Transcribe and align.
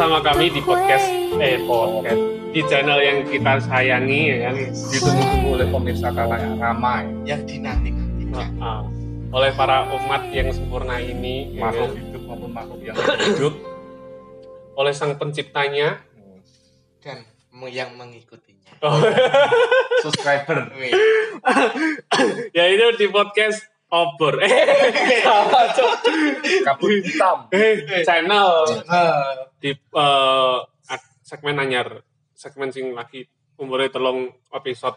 bersama 0.00 0.24
kami 0.24 0.48
di 0.48 0.64
podcast 0.64 1.12
eh 1.44 1.60
podcast. 1.68 2.20
Di 2.56 2.64
channel 2.72 3.04
yang 3.04 3.20
kita 3.20 3.60
sayangi 3.60 4.32
ya 4.32 4.48
kan 4.48 4.56
ditunggu-tunggu 4.72 5.48
oleh 5.60 5.68
pemirsa 5.68 6.08
kalayak 6.08 6.56
ramai 6.56 7.04
yang 7.28 7.44
dinanti-nantikan. 7.44 8.48
Ah, 8.64 8.80
oleh 9.28 9.52
para 9.52 9.92
umat 9.92 10.24
yang 10.32 10.48
sempurna 10.56 10.96
ini 11.04 11.52
ya 11.52 11.68
makhluk 11.68 11.92
kan? 11.92 12.00
hidup 12.00 12.22
maupun 12.24 12.48
makhluk 12.48 12.80
yang 12.80 12.96
hidup. 12.96 13.54
Oleh 14.80 14.96
sang 14.96 15.20
penciptanya. 15.20 16.00
Dan 17.04 17.20
yang 17.68 17.92
mengikutinya. 17.92 18.80
Oh, 18.80 18.96
subscriber. 20.08 20.80
Ya 22.56 22.72
itu 22.72 22.96
di 22.96 23.04
podcast 23.12 23.68
obor. 23.90 24.38
Eh 24.40 25.20
salah 25.22 25.66
cok 25.76 25.92
kabut 26.64 27.02
hitam. 27.02 27.50
Eh 27.50 28.02
channel. 28.06 28.50
Eh, 28.86 29.34
di 29.58 29.70
eh, 29.74 30.58
ad- 30.90 31.10
segmen 31.26 31.58
anyar. 31.58 32.00
Segmen 32.32 32.70
sing 32.72 32.94
lagi 32.94 33.26
umurnya 33.58 33.92
telung 33.92 34.30
episode. 34.54 34.96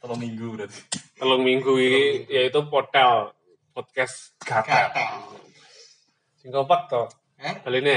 Telung 0.00 0.20
minggu 0.20 0.58
berarti. 0.58 0.80
Telung 1.14 1.44
minggu 1.44 1.72
ini 1.78 2.26
yaitu 2.26 2.64
potel 2.66 3.30
podcast 3.76 4.34
gatel. 4.42 4.90
sing 6.40 6.50
kompak 6.52 6.90
toh? 6.90 7.06
Eh? 7.40 7.60
kali 7.60 7.80
ini 7.84 7.96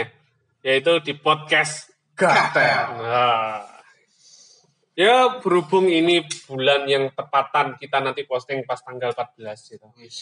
yaitu 0.62 1.00
di 1.02 1.16
podcast 1.16 1.90
gatel. 2.14 3.00
Nah 3.02 3.77
ya 4.98 5.38
berhubung 5.38 5.86
ini 5.86 6.26
bulan 6.50 6.90
yang 6.90 7.14
tepatan 7.14 7.78
kita 7.78 8.02
nanti 8.02 8.26
posting 8.26 8.66
pas 8.66 8.82
tanggal 8.82 9.14
14 9.14 9.78
gitu. 9.78 9.88
Wis. 10.02 10.18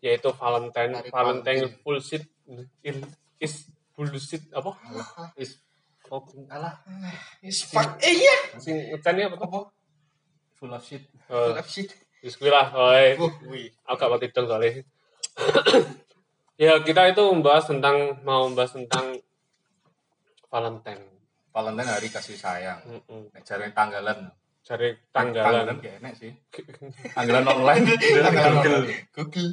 yaitu 0.00 0.28
Valentine 0.32 0.92
Hari 0.92 1.08
Valentine 1.08 1.72
Valentine. 1.72 1.82
bullshit 1.84 2.24
is 3.40 3.68
bullshit 3.92 4.44
apa? 4.56 4.72
Is 5.36 5.60
fucking 6.08 6.48
alah. 6.48 6.80
Wis 7.44 7.68
fuck 7.68 8.00
eh 8.00 8.12
iya. 8.16 8.36
sing 8.56 8.76
ngecannya 8.96 9.28
apa? 9.28 9.36
Tuh 9.44 9.66
full 10.56 10.72
of 10.72 10.80
shit. 10.80 11.04
Eh, 11.28 11.52
Fuck 11.52 11.68
shit. 11.68 11.92
wis 12.24 12.40
kuwi 12.40 12.48
lah 12.48 12.72
oi. 12.72 13.20
Wuh, 13.20 13.34
wih. 13.52 13.68
aku 13.84 14.00
gak 14.00 14.10
pati 14.16 14.26
dong 14.32 14.48
soalnya. 14.48 14.80
Ya 16.56 16.80
kita 16.80 17.04
itu 17.12 17.20
membahas 17.20 17.68
tentang 17.68 18.16
mau 18.24 18.48
membahas 18.48 18.72
tentang 18.72 19.20
Valentine 20.48 21.04
Valentine 21.56 21.88
hari 21.88 22.12
kasih 22.12 22.36
sayang. 22.36 22.84
Mm-mm. 22.84 23.32
nek 23.32 23.40
jare 23.48 23.72
tanggalan. 23.72 24.28
Cari 24.60 24.92
tanggalan. 25.08 25.64
tanggalan 25.64 25.76
gak 25.80 25.94
enak 26.04 26.12
sih. 26.20 26.32
Tanggalan 27.16 27.48
online. 27.56 27.96
Tanggalan 27.96 28.54
Google. 28.60 28.84
Google. 29.16 29.50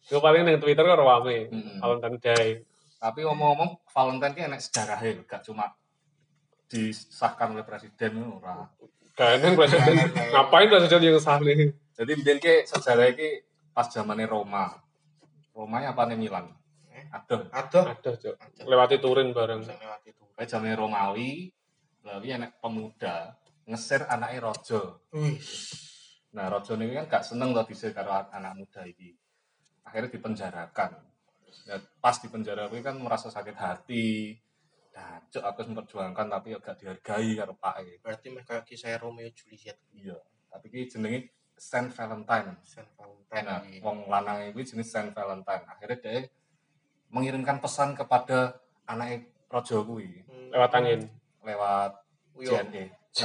gue 0.00 0.16
paling 0.16 0.48
nang 0.48 0.56
Twitter 0.56 0.80
kan 0.80 0.96
rame 0.96 1.52
Mm-mm. 1.52 1.76
Valentine 1.76 2.16
Day. 2.24 2.48
Tapi 2.96 3.20
ngomong-ngomong 3.28 3.84
Valentine 3.92 4.32
ki 4.32 4.42
enak 4.48 4.60
sejarahnya 4.64 5.28
gak 5.28 5.44
cuma 5.44 5.76
disahkan 6.72 7.52
oleh 7.52 7.68
presiden 7.68 8.24
ora. 8.24 8.64
Gak 9.12 9.44
enak 9.44 9.60
presiden. 9.60 10.00
Ngapain 10.32 10.72
presiden 10.72 11.04
yang 11.04 11.20
saleh 11.20 11.76
jadi 12.00 12.12
mbiyen 12.16 12.40
ki 12.40 12.64
sejarahnya 12.64 13.12
ki 13.12 13.28
pas 13.76 13.92
zamannya 13.92 14.24
Roma. 14.24 14.72
Roma 15.52 15.84
apa 15.84 16.08
nih 16.08 16.16
Milan 16.16 16.48
Aduh 17.10 17.42
Ada. 17.50 17.80
ada 17.90 18.10
cok 18.14 18.34
Ada. 18.38 18.62
lewati 18.64 18.96
Turin 18.98 19.34
bareng 19.34 19.60
Bisa 19.60 19.74
lewat 19.76 20.00
itu. 20.06 20.22
kayak 20.32 20.48
zamannya 20.48 20.76
Romawi 20.78 21.30
lalu 22.00 22.32
anak 22.32 22.56
pemuda 22.58 23.34
ngeser 23.66 24.06
anaknya 24.06 24.46
rojo 24.46 25.04
Wih. 25.12 25.36
nah 26.32 26.48
rojo 26.48 26.74
ini 26.74 26.94
kan 26.94 27.06
gak 27.06 27.24
seneng 27.24 27.50
loh 27.50 27.66
disir 27.66 27.90
karo 27.90 28.08
anak 28.30 28.54
muda 28.56 28.82
ini 28.82 29.12
akhirnya 29.84 30.08
dipenjarakan 30.08 30.90
dan 31.66 31.80
pas 31.98 32.16
dipenjara 32.16 32.70
ini 32.70 32.80
kan 32.80 32.94
merasa 32.96 33.26
sakit 33.26 33.56
hati 33.58 34.38
dan 34.90 35.22
cok 35.28 35.44
aku 35.44 35.58
memperjuangkan 35.70 36.26
tapi 36.26 36.54
agak 36.54 36.78
dihargai 36.78 37.34
karo 37.34 37.54
pak 37.54 37.82
Berarti 38.00 38.26
mereka 38.30 38.62
kisah 38.62 38.94
Romeo 38.96 39.28
Juliet. 39.30 39.78
iya 39.92 40.14
tapi 40.46 40.66
ini 40.70 40.86
jenenge 40.86 41.20
Saint 41.54 41.90
Valentine 41.90 42.58
Saint 42.64 42.88
Valentine. 42.94 43.44
nah 43.44 43.60
wong 43.82 44.06
lanang 44.06 44.50
ini 44.50 44.62
jenis 44.62 44.88
Saint 44.88 45.10
Valentine 45.10 45.66
akhirnya 45.68 45.98
dia 46.00 46.26
mengirimkan 47.10 47.58
pesan 47.58 47.92
kepada 47.92 48.58
anaknya 48.84 49.26
rojo 49.46 49.82
kuwi 49.84 50.22
Hmm. 50.24 50.48
lewat 50.50 50.70
angin 50.74 51.00
lewat 51.42 51.92
JNE 52.36 52.84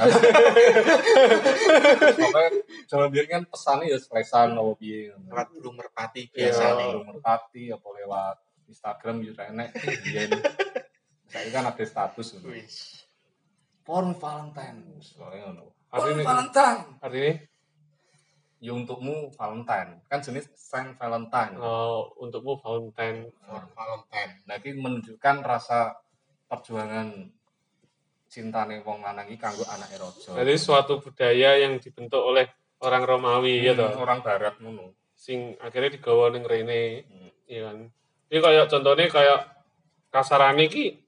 Pokoknya 2.90 3.06
biar 3.06 3.26
kan 3.28 3.42
pesannya 3.46 3.86
ya 3.86 3.98
seklesan 3.98 4.54
apa 4.54 4.72
piye. 4.74 5.14
Lewat 5.30 5.46
burung 5.54 5.78
merpati 5.78 6.26
Iya. 6.26 6.50
biasa 6.50 6.64
nih. 6.74 6.86
Burung 6.90 7.06
merpati 7.08 7.62
apa 7.70 7.88
lewat 7.94 8.36
Instagram 8.66 9.14
gitu 9.22 9.40
enek 9.40 9.68
biyen. 10.02 10.30
Saya 11.30 11.48
kan 11.50 11.70
ada 11.70 11.84
status 11.84 12.26
ngono. 12.34 12.50
Porn 13.82 14.08
Valentine. 14.14 14.78
Artinya 15.86 16.22
Valentine. 16.24 16.82
artinya 16.98 17.32
Ya 18.66 18.74
untukmu 18.74 19.30
Valentine. 19.30 20.02
Kan 20.04 20.18
jenis 20.18 20.50
Saint 20.52 20.98
Valentine. 20.98 21.54
oh, 21.56 22.10
untukmu 22.18 22.58
Valentine 22.58 23.30
For 23.40 23.62
Valentine. 23.70 24.42
Nah, 24.42 24.58
ini 24.58 24.74
menunjukkan 24.74 25.36
rasa 25.40 25.94
perjuangan 26.44 27.30
cintane 28.26 28.82
wong 28.82 29.00
lanang 29.00 29.22
iki 29.24 29.38
kanggo 29.38 29.62
anake 29.64 29.94
raja. 29.94 30.34
jadi 30.34 30.54
suatu 30.56 30.98
budaya 30.98 31.56
yang 31.56 31.78
dibentuk 31.78 32.18
oleh 32.18 32.50
orang 32.80 33.02
Romawi 33.02 33.62
ya 33.62 33.70
Hmm, 33.72 33.86
toh 33.88 34.02
orang 34.02 34.18
barat 34.20 34.58
ngono. 34.58 34.92
sing 35.16 35.54
akhirnya 35.56 35.94
digawa 35.94 36.28
ning 36.28 36.42
rene 36.42 37.06
Hmm. 37.06 37.30
iya 37.46 37.60
kan 37.64 37.78
ini 38.26 38.38
kayak 38.40 38.66
contohnya 38.66 39.06
kayak 39.08 39.40
kasarane 40.08 40.66
ki 40.66 40.98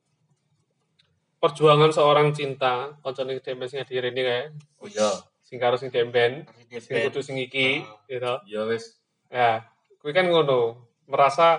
perjuangan 1.39 1.91
seorang 1.91 2.31
cinta 2.31 2.95
koncone 2.99 3.39
demben 3.39 3.67
sing 3.67 3.79
di 3.81 3.95
rene 3.97 4.21
kayak 4.21 4.47
Oh 4.79 4.87
iya. 4.87 5.11
Sing 5.49 5.57
karo 5.57 5.81
sing 5.81 5.89
demben 5.89 6.45
sing 6.69 7.09
kudu 7.09 7.25
sing 7.25 7.41
iki 7.41 7.81
Ah. 7.81 8.05
gitu. 8.05 8.35
Ya 8.45 8.69
wis. 8.69 9.01
ya 9.33 9.65
kuwi 9.97 10.13
kan 10.13 10.29
ngono 10.29 10.85
merasa 11.09 11.57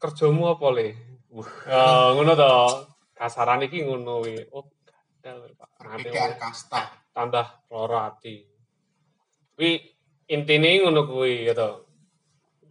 kerjamu 0.00 0.56
apa 0.56 0.66
le? 0.72 0.88
Ya 1.68 1.84
ngono 2.16 2.32
toh 2.32 2.88
kasaran 3.12 3.60
iki 3.60 3.84
ngono 3.84 4.24
wi. 4.24 4.40
Oh 4.48 4.64
kadal 5.20 5.44
Pak. 5.52 5.68
Perbedaan 5.76 6.32
kasta. 6.40 6.82
tambah 7.12 7.44
loro 7.68 8.00
ati. 8.00 8.44
Kuwi 9.52 9.76
intine 10.28 10.80
ngono 10.80 11.04
kuwi 11.04 11.46
gitu 11.46 11.84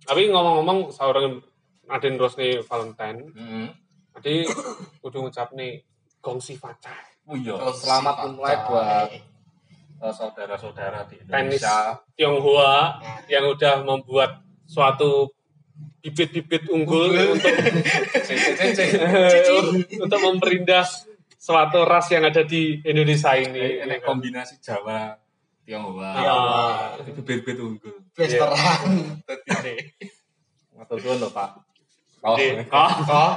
tapi 0.06 0.30
ngomong-ngomong 0.30 0.94
seorang 0.94 1.42
Aden 1.90 2.22
Rosni 2.22 2.62
Valentine 2.62 3.25
Heeh. 3.34 3.68
tadi 4.12 4.46
kudu 5.02 5.25
ngucap 5.25 5.50
nih 5.53 5.81
gongsi 6.22 6.53
faca 6.57 6.94
Oh 7.25 7.34
iya, 7.34 7.57
selamat 7.74 8.16
memulai 8.30 8.53
buat 8.69 9.09
saudara-saudara 10.11 11.07
di 11.09 11.17
tenis 11.23 11.61
Indonesia. 11.61 12.01
Tionghoa 12.18 12.75
Nah, 13.01 13.19
yang 13.31 13.45
udah 13.50 13.81
membuat 13.81 14.41
suatu 14.65 15.33
bibit-bibit 16.01 16.69
unggul 16.69 17.09
untuk 17.33 17.50
untuk 20.06 20.19
memperindah 20.21 20.85
suatu 21.39 21.85
ras 21.85 22.09
yang 22.13 22.25
ada 22.25 22.45
di 22.45 22.81
Indonesia 22.81 23.33
ini. 23.38 23.85
Ini 23.85 24.01
kombinasi 24.01 24.62
Jawa 24.62 25.18
Tionghoa. 25.65 26.12
Ah. 26.13 26.77
Itu 27.01 27.21
bibit 27.25 27.57
unggul. 27.57 28.06
Tadi 28.13 28.38
nih. 29.65 29.77
Atau 30.77 31.00
tuan 31.00 31.18
lho, 31.18 31.30
Pak. 31.31 31.50
Oh, 32.25 32.33
Oke, 32.33 32.65
kah? 32.69 32.89
Kok? 33.06 33.33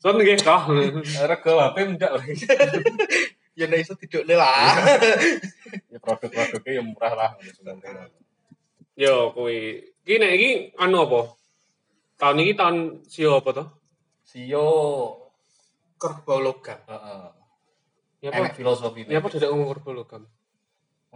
Son 0.00 0.16
nggih 0.20 0.36
kah? 0.44 0.68
rego 1.24 1.52
HP 1.56 1.76
enggak. 1.88 2.12
Ya 3.56 3.64
nek 3.66 3.80
iso 3.82 3.96
tidukne 3.96 4.36
lah. 4.36 4.76
Ya 5.92 5.98
produk-produknya 5.98 6.72
yang 6.78 6.92
murah 6.92 7.12
lah. 7.16 7.30
Yo 8.94 9.32
kuwi. 9.32 9.80
Iki 10.04 10.14
nek 10.20 10.32
iki 10.36 10.50
anu 10.76 11.08
apa? 11.08 11.20
Tahun 12.20 12.36
ini 12.40 12.52
tahun 12.52 12.76
sio 13.08 13.40
apa 13.40 13.50
toh? 13.56 13.68
Sio 14.22 14.68
Kerbau 15.96 16.44
logam. 16.44 16.76
heeh. 16.84 17.24
Ya 18.20 18.28
Enak 18.36 18.52
apa? 18.52 18.56
filosofi 18.60 19.08
Ya 19.08 19.24
apa 19.24 19.28
dadak 19.32 19.48
ngomong 19.52 19.68
kerbau 19.72 19.96
logam? 19.96 20.22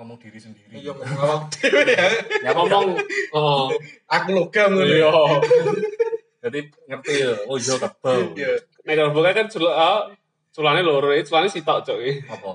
ngomong 0.01 0.17
diri 0.17 0.41
sendiri. 0.41 0.81
Iya 0.81 0.97
ngomong 0.97 1.21
awak 1.21 1.43
dhewe 1.61 1.85
ya. 1.85 2.07
Ya 2.41 2.51
ngomong 2.57 2.87
oh 3.37 3.69
Aku 4.09 4.29
logam 4.33 4.81
ngono. 4.81 4.89
iya. 4.89 5.13
jadi 6.49 6.61
ngerti 6.89 7.13
ya. 7.21 7.33
Oh 7.45 7.61
iya 7.61 7.75
kerbau. 7.77 8.21
Iya. 8.33 8.53
Nek 8.89 8.95
kerbau 8.97 9.23
kan 9.29 9.47
cul 9.53 9.69
ah, 9.69 10.09
culane 10.51 10.83
loro, 10.83 11.11
eh, 11.11 11.23
culane 11.23 11.49
sitok 11.49 11.79
cok. 11.87 11.99
eh. 12.03 12.17
Apa? 12.27 12.53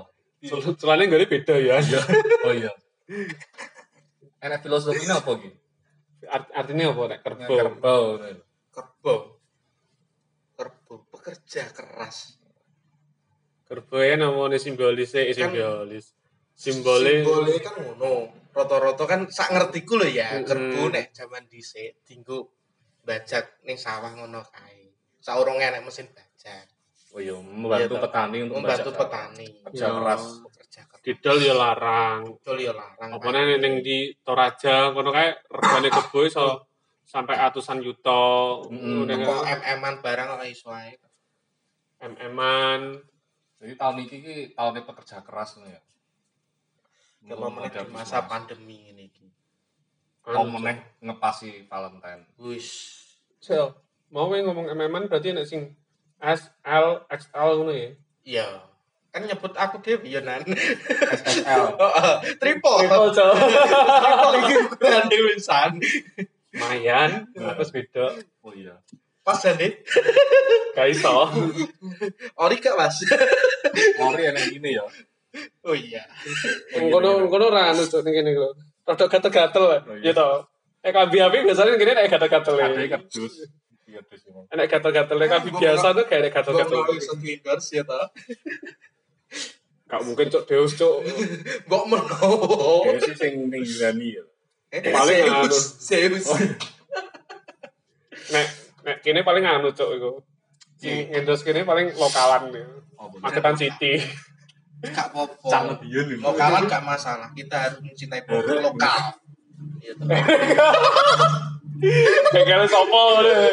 Culane 0.77 1.03
gak 1.07 1.25
beda 1.25 1.56
ya. 1.57 1.75
Iya. 1.80 2.00
Oh 2.45 2.53
iya. 2.53 2.71
Enak 4.39 4.62
filosofinya 4.62 5.18
apa 5.19 5.31
gitu? 5.42 5.57
Art- 6.25 6.53
artinya 6.53 6.94
apa 6.94 7.01
nek 7.09 7.19
kerbau? 7.21 7.57
Kerbau. 7.57 8.03
Kerbau. 8.69 9.19
Kerbau 10.56 10.97
pekerja 11.09 11.63
keras. 11.74 12.38
Kerbau 13.65 14.01
ya 14.01 14.15
namanya 14.15 14.62
simbolisnya, 14.62 15.25
eh, 15.25 15.33
Kan- 15.33 15.50
simbolis. 15.53 16.06
Simbolnya 16.56 17.12
Simbole 17.19 17.53
kan 17.59 17.74
ngono. 17.83 18.13
Rata-rata 18.56 19.03
kan 19.03 19.27
sak 19.27 19.51
ngertiku 19.51 20.00
lho 20.00 20.07
ya, 20.07 20.39
Mm-mm. 20.39 20.47
kerbau 20.47 20.88
nek 20.88 21.12
jaman 21.12 21.44
dhisik 21.51 22.00
dinggo 22.07 22.56
bajak 23.03 23.59
ning 23.68 23.75
sawah 23.75 24.15
ngono 24.15 24.39
kae. 24.47 24.88
Saurunge 25.19 25.68
enek 25.68 25.83
mesin 25.83 26.07
bajak. 26.15 26.63
Oh 27.16 27.22
iya, 27.24 27.32
membantu 27.40 27.96
Iya, 27.96 28.04
petani 28.04 28.38
untuk 28.44 28.56
membantu 28.60 28.92
petani 28.92 29.48
kerja 29.64 29.86
Iya. 29.88 29.96
keras. 30.04 30.24
Didol 31.00 31.38
ya 31.40 31.56
larang. 31.56 32.20
betul 32.36 32.58
ya 32.60 32.74
larang 32.76 33.10
Apa 33.16 33.28
nih 33.32 33.56
ning 33.64 33.80
di 33.80 34.12
Toraja 34.20 34.92
kono 34.92 35.16
kae 35.16 35.32
regane 35.48 35.88
kebo 35.88 36.28
iso 36.28 36.68
sampai 37.08 37.40
atusan 37.40 37.80
yuta. 37.80 38.60
Mm, 38.68 39.08
kok 39.08 39.48
MM-an 39.48 39.96
barang 40.04 40.28
kok 40.36 40.44
iso 40.44 40.76
ae 40.76 40.92
MM-an. 42.04 43.00
Jadi 43.64 43.74
tahun 43.80 43.96
ini 44.04 44.06
ki 44.20 44.36
tahunnya 44.52 44.84
pekerja 44.84 45.24
keras 45.24 45.56
nih 45.64 45.72
ya. 45.72 45.82
kalau 47.26 47.50
meneh 47.50 47.74
di 47.74 47.82
Menghadapi 47.82 47.90
masa 47.90 48.22
pandemi 48.30 48.94
ini 48.94 49.10
iki 49.10 49.26
Mau 50.30 50.46
Anu, 50.46 50.62
meneh 50.62 50.78
ngepasi 51.02 51.66
Valentine. 51.66 52.22
wis 52.38 52.68
Cel, 53.42 53.74
mau 54.14 54.30
ngomong 54.30 54.70
MM-an 54.70 55.10
berarti 55.10 55.34
nek 55.34 55.50
sing 55.50 55.74
S, 56.24 56.42
L, 56.64 57.04
XL 57.10 57.50
ngono 57.60 57.74
ya. 57.74 57.90
iya 58.26 58.48
kan 59.16 59.24
nyebut 59.24 59.56
aku 59.56 59.80
dhewe 59.80 60.04
ya 60.12 60.20
nan 60.20 60.44
SSL. 60.44 61.80
Heeh, 61.80 62.14
triple 62.44 62.84
Triple, 62.84 63.08
Cel. 63.16 63.32
triple 63.32 64.34
iki 64.44 64.54
ukuran 64.68 65.04
dhewe 65.08 65.34
san 65.40 65.72
Lumayan, 66.56 67.24
terus 67.32 67.72
beda. 67.72 68.16
Oh 68.44 68.52
iya. 68.52 68.76
pas 69.24 69.40
jane 69.40 69.80
Gak 70.76 70.88
iso. 70.92 71.32
ori 72.38 72.56
gak 72.60 72.76
mas 72.76 73.00
Ori 73.98 74.22
yang 74.28 74.36
ini 74.52 74.76
ya. 74.76 74.84
oh 75.64 75.72
iya 75.76 76.04
Ngono 76.76 77.24
ngono 77.28 77.44
ora 77.50 77.72
anu 77.72 77.88
cuk 77.88 78.04
ning 78.04 78.14
kene 78.20 78.36
lho. 78.36 78.52
Rada 78.86 79.10
gatel-gatel 79.10 79.64
lah. 79.66 79.80
Oh, 79.88 79.96
iya. 79.98 80.12
Ya 80.12 80.14
toh. 80.14 80.46
Eh 80.86 80.94
kambi 80.94 81.18
api 81.18 81.42
biasanya 81.42 81.74
gini 81.80 81.92
nek 81.98 82.12
gatel-gatel. 82.12 82.54
Ada 82.60 82.86
kerdus. 82.86 83.48
Iya 83.86 84.02
dus 84.02 84.26
emang. 84.26 84.50
Nek 84.50 84.66
gatel-gatel 84.66 85.18
kami 85.30 85.50
biasa 85.62 85.88
tuh 85.94 86.06
kayak 86.10 86.34
gatel-gatel. 86.34 86.78
Mau 86.82 86.98
endorse 87.22 87.78
ya 87.78 87.84
ta 87.86 88.10
Gak 89.86 90.02
mungkin 90.02 90.34
cuk 90.34 90.44
Deus 90.50 90.74
cuk. 90.74 91.06
mbok 91.70 91.84
menawa 91.86 92.90
Dia 92.90 93.06
sih 93.06 93.14
sing 93.14 93.34
ning 93.54 93.62
Yunani 93.62 94.18
ya. 94.18 94.26
Eh, 94.74 94.90
Paling 94.90 95.30
anu. 95.30 95.46
Zeus 95.54 95.78
Zeus 95.86 96.26
Nek 98.34 98.48
nek 98.82 98.98
kene 99.06 99.22
paling 99.22 99.46
anu 99.46 99.70
cuk 99.78 99.90
iku. 99.94 100.12
Sing 100.81 101.14
endorse 101.14 101.46
kene 101.46 101.62
paling 101.62 101.94
lokalan 101.94 102.50
ya. 102.58 102.66
Oh. 102.98 103.14
Magetan 103.22 103.54
City. 103.54 104.02
gak 104.86 105.10
apa-apa 105.14 105.81
ini. 105.81 106.22
lokalan 106.22 106.70
gak 106.70 106.84
masalah 106.86 107.34
kita 107.34 107.58
harus 107.58 107.81
mencintai 107.81 108.22
produk 108.22 108.70
lokal 108.70 109.18
gitu 109.81 110.04
Kayak 112.31 112.68
sopo 112.72 113.24
deh. 113.24 113.51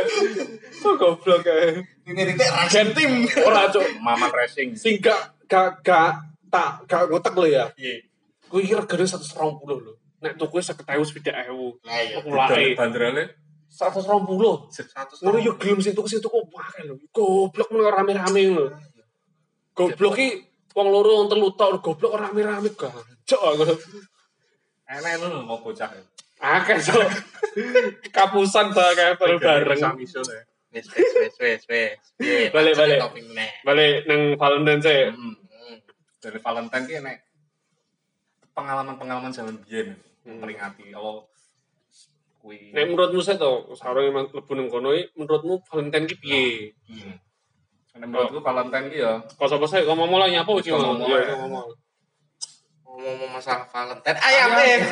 Cuk 0.82 0.94
goblok 0.98 1.46
kae. 1.46 1.78
ini 2.02 2.22
titik 2.26 2.50
racing 2.50 2.88
tim 2.94 3.12
Ora 3.46 3.70
cuk. 3.70 3.86
Maman 4.02 4.30
Racing. 4.34 4.74
Sing 4.74 4.98
gak 4.98 5.38
gak 5.46 5.78
gak 5.86 6.18
tak 6.50 6.82
gak 6.90 7.06
ngotek 7.06 7.34
lho 7.38 7.46
ya. 7.46 7.64
iya 7.78 8.02
Kuwi 8.50 8.68
kira 8.68 8.82
regane 8.84 9.06
120 9.06 9.62
lho. 9.64 9.92
Nek 10.22 10.38
tuku 10.38 10.58
50.000 10.58 10.86
swidak 11.06 11.34
ewu. 11.50 11.78
lah 11.86 11.98
iya 12.02 12.18
Mulai 12.22 12.74
Banderane 12.74 13.24
120. 13.70 14.68
satu 14.74 15.14
Ngono 15.22 15.38
yo 15.40 15.52
gelem 15.56 15.80
sing 15.80 15.94
tuku 15.96 16.08
sing 16.10 16.20
tuku 16.20 16.38
wae 16.50 16.80
lho. 16.82 16.98
Goblok 17.14 17.68
men 17.70 17.86
rame-rame 17.88 18.42
lho. 18.52 18.66
Goblok 19.72 20.14
ki 20.18 20.28
wong 20.74 20.88
loro 20.90 21.22
wong 21.22 21.28
telu 21.30 21.48
tok 21.54 21.78
goblok 21.80 22.18
rame-rame 22.18 22.68
gajok 22.74 23.42
ngono. 23.56 23.74
enak 24.92 25.24
lu 25.24 25.40
mau 25.48 25.56
bocah. 25.56 25.88
Akeh 26.42 26.78
so. 26.82 26.98
Kapusan 28.10 28.74
ba 28.74 28.90
kayak 28.98 29.16
bareng. 29.22 29.78
Samiso 29.78 30.20
ya. 30.26 30.42
wes 30.72 30.88
wes 30.88 31.12
wes 31.20 31.34
wes 31.36 31.62
wes 31.68 32.00
Balik, 32.48 32.74
balik. 32.74 32.98
Balik 33.60 33.94
nang 34.08 34.20
Valentine 34.40 34.80
sih. 34.80 35.00
Hmm. 35.12 35.36
Hmm. 35.36 35.76
Dari 36.18 36.38
Valentine 36.40 36.84
ki 36.88 36.94
nek 37.04 37.16
pengalaman-pengalaman 38.56 39.32
zaman 39.32 39.60
biyen 39.62 39.96
Hmm. 40.22 40.38
memperingati 40.38 40.94
Allah 40.94 41.26
kuwi. 42.38 42.70
Nek 42.70 42.94
menurutmu 42.94 43.18
sih 43.18 43.34
to, 43.34 43.74
sareng 43.74 44.14
emang 44.14 44.30
mlebu 44.30 44.52
ning 44.54 44.70
kono 44.70 44.94
menurutmu 45.18 45.66
Valentine 45.66 46.06
ki 46.06 46.16
piye? 46.22 46.42
Hmm. 46.86 47.18
Nek 47.98 48.06
menurutku 48.06 48.38
Valentine 48.38 48.86
ki 48.88 48.98
ya 49.02 49.18
Kok 49.18 49.48
sapa 49.50 49.66
sih 49.66 49.82
ngomong 49.82 50.08
mulai 50.08 50.30
nyapa 50.30 50.50
iki 50.56 50.70
Ngomong 50.70 51.10
ngomong. 52.92 53.30
masalah 53.32 53.64
Valentine 53.66 54.18
ayam 54.20 54.50
nih 54.52 54.72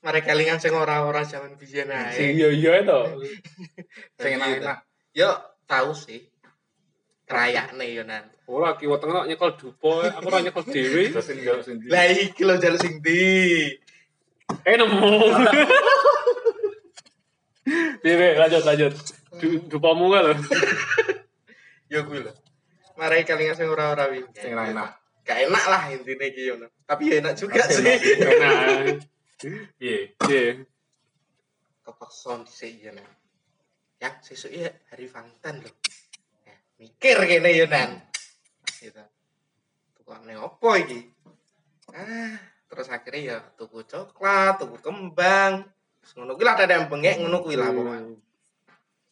mereka 0.00 0.32
lingan 0.32 0.56
sing 0.56 0.72
ora-ora 0.72 1.20
zaman 1.24 1.56
biyen 1.60 1.92
ae 1.92 2.32
Iya 2.32 2.48
iya 2.50 2.72
to. 2.88 3.20
sing 4.16 4.32
enak-enak. 4.38 4.78
yo 5.12 5.28
tahu 5.68 5.92
sih 5.92 6.24
kerayakne 7.28 7.84
yo 7.92 8.02
nan 8.04 8.24
Ora 8.50 8.74
kiwa 8.74 8.98
tengah 8.98 9.30
nyekel 9.30 9.54
dupo, 9.54 10.02
aku 10.02 10.26
ora 10.26 10.42
nyekel 10.42 10.66
dhewe. 10.66 11.14
Terus 11.14 11.22
sing 11.22 11.38
njaluk 11.38 11.62
sing 11.62 11.78
lah 11.86 12.02
iki 12.10 12.42
lho 12.42 12.58
jaluk 12.58 12.82
sing 12.82 12.98
ndi 12.98 13.78
Eh 14.66 14.74
nemu. 14.74 15.30
Piye 18.02 18.34
lanjut 18.34 18.66
lanjut. 18.66 18.90
Du- 19.38 19.62
Dupamu 19.70 20.10
kan 20.10 20.22
lho. 20.26 20.34
yo 21.94 22.02
kuwi 22.02 22.26
lho 22.26 22.34
mereka 23.00 23.32
lingan 23.40 23.56
sing 23.56 23.68
ora-ora 23.72 24.12
wi. 24.12 24.20
Sing 24.36 24.52
enak-enak. 24.52 24.90
gak 25.24 25.38
enak. 25.48 25.64
Lah 25.64 25.82
intinya 25.88 26.26
iki 26.28 26.42
yo 26.52 26.54
Nan. 26.60 26.68
tapi 26.84 27.02
ya 27.08 27.24
enak 27.24 27.34
juga 27.40 27.64
sih. 27.64 27.84
Enak. 28.20 29.00
Piye? 29.80 30.12
Piye? 30.20 30.68
kepekson 31.90 32.46
dhisik 32.46 32.72
ya 32.78 32.92
ya 34.00 34.10
sesuk 34.22 34.52
ya 34.54 34.70
hari 34.88 35.10
Valentine 35.10 35.58
lho. 35.66 35.70
Ya, 36.46 36.56
mikir 36.78 37.18
kene 37.26 37.50
yo 37.52 37.66
nan 37.66 38.00
gitu. 38.80 39.02
Tukane 39.98 40.38
opo 40.38 40.78
iki? 40.78 41.10
Ah 41.92 42.38
terus 42.70 42.86
akhirnya 42.86 43.20
ya 43.20 43.36
tuku 43.58 43.82
coklat 43.84 44.62
tuku 44.62 44.78
kembang. 44.80 45.66
Terus 46.00 46.12
ngono 46.16 46.32
kuwi 46.38 46.46
lah 46.46 46.54
ada 46.56 46.78
yang 46.78 46.86
bengek 46.88 47.20
ngono 47.20 47.42
kuwi 47.44 47.58
lah 47.58 47.68
pokoknya. 47.74 48.16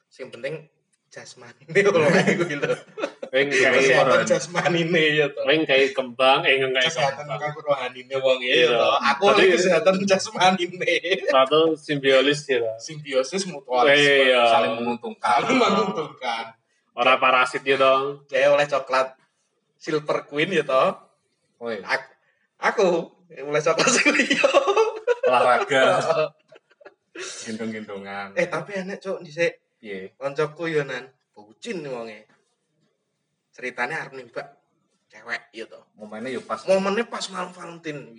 Sing 0.09 0.33
penting 0.33 0.71
jasmani 1.13 1.65
lho 1.73 1.91
lho 1.93 2.77
Weng 3.29 3.49
kayak 3.53 4.25
jasmani 4.25 4.89
ne 4.89 5.05
ya 5.21 5.27
to 5.29 5.45
weng 5.45 5.61
kayak 5.63 5.93
kembang, 5.93 6.41
eh 6.49 6.57
kayak 6.57 6.89
kesehatan 6.89 7.29
kembang. 7.29 7.39
kanggo 7.39 7.61
rohani 7.61 8.01
ne 8.09 8.17
wong 8.17 8.41
ya 8.41 8.55
Iya. 8.57 8.69
to 8.73 8.89
aku 9.05 9.23
lagi 9.31 9.49
kesehatan 9.53 9.95
jasmani 10.03 10.65
ne 10.73 10.95
Satu 11.29 11.77
simbiosis 11.77 12.41
ya. 12.49 12.65
simbiosis 12.81 13.45
Eh, 13.45 13.53
mutualisme 13.53 14.33
Iya. 14.33 14.43
Saling 14.49 14.73
menguntungkan. 14.77 15.39
saling 15.45 15.61
menguntungkan 15.61 16.45
Ora 16.97 17.15
parasit 17.17 17.63
ya 17.63 17.77
dong. 17.77 18.25
saya 18.27 18.49
oleh 18.49 18.65
coklat 18.65 19.13
silver 19.77 20.25
queen 20.25 20.51
ya 20.51 20.65
toh 20.65 20.97
aku, 21.61 22.09
aku 22.59 22.87
oleh 23.29 23.61
coklat 23.61 23.91
Silio 23.93 24.49
olahraga. 25.23 25.85
Gendong-gendongan. 27.45 28.33
eh 28.35 28.47
tapi 28.47 28.79
enak 28.79 28.99
cok 28.99 29.19
di 29.21 29.31
Piye? 29.79 30.15
koncoku 30.15 30.67
yo 30.67 30.83
nan 30.83 31.07
bucin 31.31 31.83
nih 31.83 31.91
wonge 31.91 32.19
ceritanya 33.59 34.07
arep 34.07 34.15
nembak 34.15 34.47
cewek 35.09 35.43
ya 35.51 35.67
toh 35.67 35.83
Momennya 35.93 36.31
yo 36.31 36.41
pas. 36.41 36.63
momennya 36.63 37.03
pas 37.05 37.27
malam 37.27 37.51
Valentine 37.51 38.15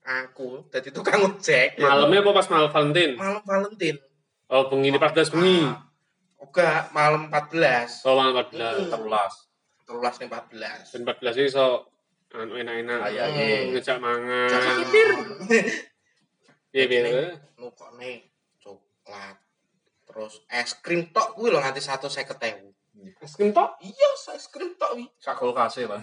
aku 0.00 0.70
jadi 0.70 0.88
tukang 0.88 1.18
ojek 1.20 1.74
ya 1.74 1.90
Malamnya 1.90 2.22
apa 2.22 2.30
pas 2.32 2.46
malam 2.46 2.70
Valentine? 2.70 3.12
malam 3.16 3.42
Valentine 3.42 3.98
Oh, 4.46 4.70
bengi 4.70 4.94
14 4.94 5.34
bengi. 5.34 5.58
Ah, 5.58 5.90
Oga, 6.38 6.86
malam 6.94 7.26
14 7.26 8.06
Oh, 8.06 8.14
malam 8.14 8.30
14. 8.38 8.86
Terulas. 8.86 9.34
terulas 9.82 10.14
nih 10.16 10.28
14 10.30 10.94
Dan 10.94 11.02
14 11.02 11.34
itu 11.36 11.50
so 11.50 11.90
anu 12.30 12.54
enak-enak. 12.54 12.98
Kayak 13.02 13.26
Hmm. 13.26 13.34
ini. 13.34 13.74
Ngejak 13.74 13.98
mangan. 13.98 14.46
Jangan 14.46 14.74
kitir. 14.78 15.08
Iya, 16.70 16.84
iya. 16.84 17.32
nukokne 17.56 18.28
coklat 18.60 19.40
terus 20.04 20.44
es 20.46 20.76
krim 20.76 21.08
tok 21.08 21.32
kuwi 21.32 21.48
lho 21.48 21.56
nganti 21.56 21.80
150.000 21.80 22.75
Es 23.20 23.32
krim 23.34 23.50
tok? 23.50 23.78
iya 23.80 24.08
es 24.34 24.46
krim 24.48 24.74
tok 24.74 24.96
wi 24.96 25.04
Sak 25.16 25.36
kulkase 25.36 25.86
lah. 25.86 26.02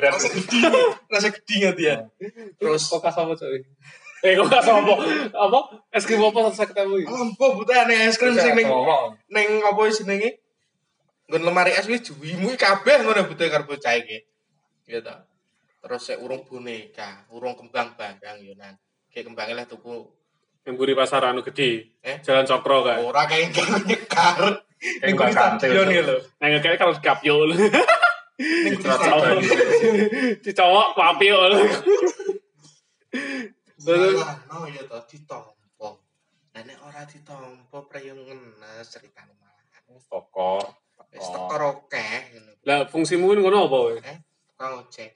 rasa 0.00 0.26
gede 0.34 0.58
rasa 1.06 1.28
gede 1.30 1.56
ya 1.78 1.96
terus 2.58 2.82
kok 2.86 2.98
kasih 2.98 3.22
apa 3.22 3.34
cuy? 3.38 3.62
Eh, 4.20 4.32
kok 4.36 4.50
kasih 4.50 4.74
apa? 4.74 4.94
Apa? 5.32 5.58
Es 5.94 6.04
krim 6.04 6.20
apa 6.20 6.50
saya 6.50 6.66
ketemu? 6.66 7.06
lampu 7.06 7.46
butane 7.54 8.10
es 8.10 8.18
krim 8.18 8.34
sing 8.34 8.54
ning 8.54 8.66
ning 9.28 9.48
apa 9.62 9.80
jenenge 9.88 10.42
nggon 11.30 11.46
lemari 11.46 11.70
es 11.72 11.86
wis 11.86 12.02
juwimu 12.02 12.50
iki 12.50 12.58
kabeh 12.58 13.06
ngono 13.06 13.22
butuh 13.30 13.46
karo 13.46 13.62
bocah 13.62 13.94
iki 13.94 14.26
ya 14.90 14.98
ta 14.98 15.22
terus 15.78 16.02
sik 16.02 16.18
urung 16.18 16.42
boneka 16.42 17.22
urung 17.30 17.54
kembang 17.54 17.94
bandang 17.94 18.42
yo 18.42 18.52
nan 18.58 18.74
kayak 19.08 19.30
kembangnya 19.30 19.62
lah 19.62 19.66
tuku 19.66 20.10
Yang 20.60 20.76
buri 20.76 20.92
pasar 20.92 21.24
anu 21.24 21.40
gede. 21.40 21.88
Eh? 22.04 22.20
Jalan 22.20 22.44
Cokro 22.44 22.84
kan. 22.84 23.00
ora 23.00 23.24
kayak 23.24 23.48
kayak 23.56 23.80
nyekar 23.88 24.60
ning 24.80 25.14
kuwi 25.16 25.32
stadion 25.32 25.88
ya 25.92 26.02
lho 26.04 26.16
kayak 26.40 26.78
kalau 26.80 26.96
kapyo. 27.00 27.36
ning 28.40 28.74
kuwi 28.76 28.92
stadion 28.96 29.36
Dicowok 30.40 30.88
no 34.48 34.68
ya 34.68 34.82
toh 34.84 35.02
ditompo. 35.08 35.88
Lah 36.52 36.62
nek 36.64 36.78
ora 36.84 37.02
ditampa 37.08 37.78
preyung 37.88 38.20
ngenes 38.28 38.86
ceritane 38.92 39.32
malah. 39.40 39.64
Toko. 40.04 40.60
Wis 41.10 41.26
akeh 41.26 42.16
ngono. 42.36 42.52
Lah 42.68 42.78
fungsimu 42.86 43.32
ngono 43.34 43.66
apa 43.66 43.76
kowe? 43.80 43.92
Tukang 43.96 44.72
ojek. 44.84 45.10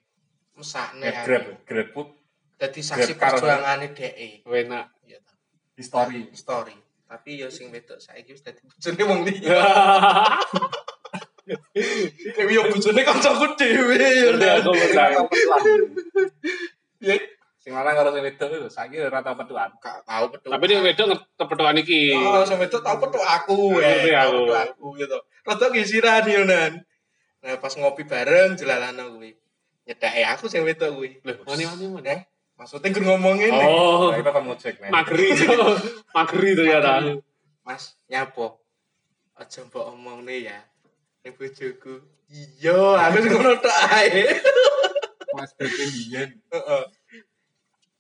Mesakne 0.55 1.11
Eh, 1.11 1.23
Grab, 1.27 1.45
Grab 1.67 1.89
put 1.91 2.09
Dadi 2.55 2.81
saksi 2.81 3.19
perjuangane 3.19 3.91
dhek. 3.93 4.47
Enak. 4.47 4.87
Ya 5.05 5.19
ta. 5.21 5.35
history. 5.75 6.31
Story. 6.33 6.77
Tapi 7.05 7.31
ya 7.45 7.49
sing 7.53 7.69
wedok 7.69 8.01
saiki 8.01 8.33
wis 8.33 8.43
dadi 8.43 8.65
bojone 8.65 9.03
wong 9.05 9.21
liya. 9.29 9.61
Kayak 12.35 12.51
yo 12.57 12.63
bojone 12.73 13.01
kancaku 13.05 13.45
dhewe 13.61 13.97
ya. 14.01 14.33
Ngerti 14.33 14.71
petuan. 15.29 15.79
Ya 17.05 17.17
Sing 17.65 17.73
lanang 17.73 17.97
karo 17.97 18.13
sing 18.13 18.21
wedok 18.21 18.49
itu 18.53 18.69
saiki 18.69 19.01
rata 19.09 19.33
petuan. 19.33 19.73
gak 19.81 20.05
tau 20.05 20.29
petuk. 20.29 20.53
Tapi 20.53 20.65
dia 20.69 20.85
wedok 20.85 21.07
kepetokan 21.41 21.81
iki. 21.81 22.13
Oh, 22.13 22.45
sampe 22.45 22.69
itu 22.69 22.77
tau 22.85 23.01
petuk 23.01 23.25
aku, 23.25 23.81
Ngerti 23.81 24.13
eh. 24.13 24.21
aku. 24.21 24.41
Tau 24.53 24.61
aku 24.69 24.87
gitu. 25.01 25.17
Rada 25.49 25.67
gisiran 25.73 26.29
yo 26.29 26.45
nan. 26.45 26.85
Nah, 27.41 27.57
pas 27.57 27.73
ngopi 27.73 28.05
bareng 28.05 28.61
jelalana 28.61 29.09
kuwi. 29.09 29.33
Nyedake 29.89 30.23
aku 30.29 30.45
sing 30.53 30.61
wedok 30.61 30.93
kuwi. 30.93 31.25
Loh, 31.25 31.41
wani-wani 31.49 31.85
mana? 31.89 32.25
Maksudnya 32.65 32.89
gue 32.91 33.05
ngomongin 33.05 33.53
nih. 33.53 33.69
Oh, 33.69 34.09
Nah, 34.09 34.17
kita 34.17 34.31
kan 34.33 34.43
ngojek 34.49 34.75
nih. 34.81 34.89
magri 34.89 35.27
Cok. 35.37 35.77
Magri 36.17 36.49
ternyata. 36.57 36.93
Mas, 37.61 37.93
nyapo. 38.09 38.57
Aja 39.37 39.61
mbok 39.69 39.93
omongne 39.93 40.49
ya. 40.49 40.65
Ning 41.21 41.37
bojoku. 41.37 42.01
Iya, 42.33 43.05
aku 43.05 43.21
sing 43.21 43.37
ngono 43.37 43.61
tok 43.61 43.77
ae. 43.93 44.25
Mas 45.37 45.53
BP 45.53 45.77
biyen. 45.77 46.29
Heeh. 46.49 46.85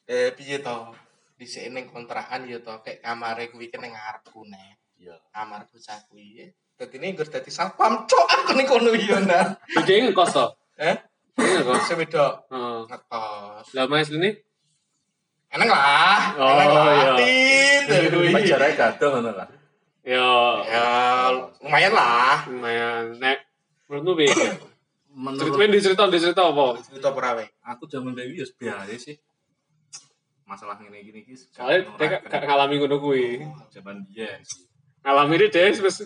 Eh, 0.04 0.28
piye 0.32 0.64
to? 0.64 0.96
Dhisik 1.36 1.68
ning 1.68 1.92
kontrakan 1.92 2.48
ya 2.48 2.56
to, 2.58 2.72
kayak 2.80 3.04
kamare 3.04 3.52
kuwi 3.52 3.68
kene 3.68 3.92
ngarepku 3.92 4.48
nek. 4.48 4.80
Iya. 4.96 5.20
Kamar 5.28 5.68
bocah 5.68 6.00
kuwi. 6.08 6.48
Dadi 6.74 6.96
ini 6.96 7.12
gue 7.12 7.26
dadi 7.28 7.52
satpam 7.52 8.08
cok 8.08 8.26
aku 8.40 8.50
ning 8.56 8.64
kono 8.64 8.96
yo 8.96 9.20
nan. 9.20 9.60
Dia 9.84 10.00
ngekos 10.00 10.32
toh? 10.32 10.56
Eh? 10.80 10.96
Ngekos. 11.34 11.90
Wedok 11.92 12.32
Heeh. 12.48 12.78
ngekos. 12.88 13.66
Lah 13.74 13.84
mas 13.86 14.08
ini? 14.08 14.32
Eneng 15.54 15.70
lah. 15.70 16.18
Oh, 16.34 16.50
eneng 16.50 16.68
lah. 16.68 16.92
iya. 16.92 17.12
Tit. 17.14 17.82
Pacarnya 18.34 18.70
gaduh 18.74 19.08
ngono 19.12 19.30
lah. 19.32 19.48
Ya, 20.04 20.28
Ya, 20.66 20.86
lumayan 21.62 21.92
lah. 21.94 22.44
lumayan. 22.44 23.16
Nek, 23.16 23.38
menurutmu 23.88 24.12
piye? 24.18 24.34
Menurut 25.14 25.54
Ceritain 25.54 25.70
di 25.70 25.78
cerita, 25.78 26.02
di 26.10 26.18
cerita 26.18 26.42
apa? 26.44 26.74
Cerita 26.82 27.14
perawe. 27.14 27.44
aku 27.64 27.86
zaman 27.86 28.12
Dewi 28.12 28.34
ya 28.34 28.46
biasa 28.50 28.98
sih. 28.98 29.14
Masalah 30.44 30.76
ngene 30.76 31.00
gini 31.00 31.22
iki. 31.22 31.32
Dia 31.38 31.86
gak- 31.96 32.26
gak 32.26 32.42
ngalami 32.44 32.76
ngono 32.76 32.98
kuwi. 32.98 33.40
zaman 33.70 34.02
biyen 34.04 34.42
sih. 34.42 34.66
Ngalami 35.00 35.38
ini 35.38 35.46
dia 35.48 35.70
wis 35.70 36.02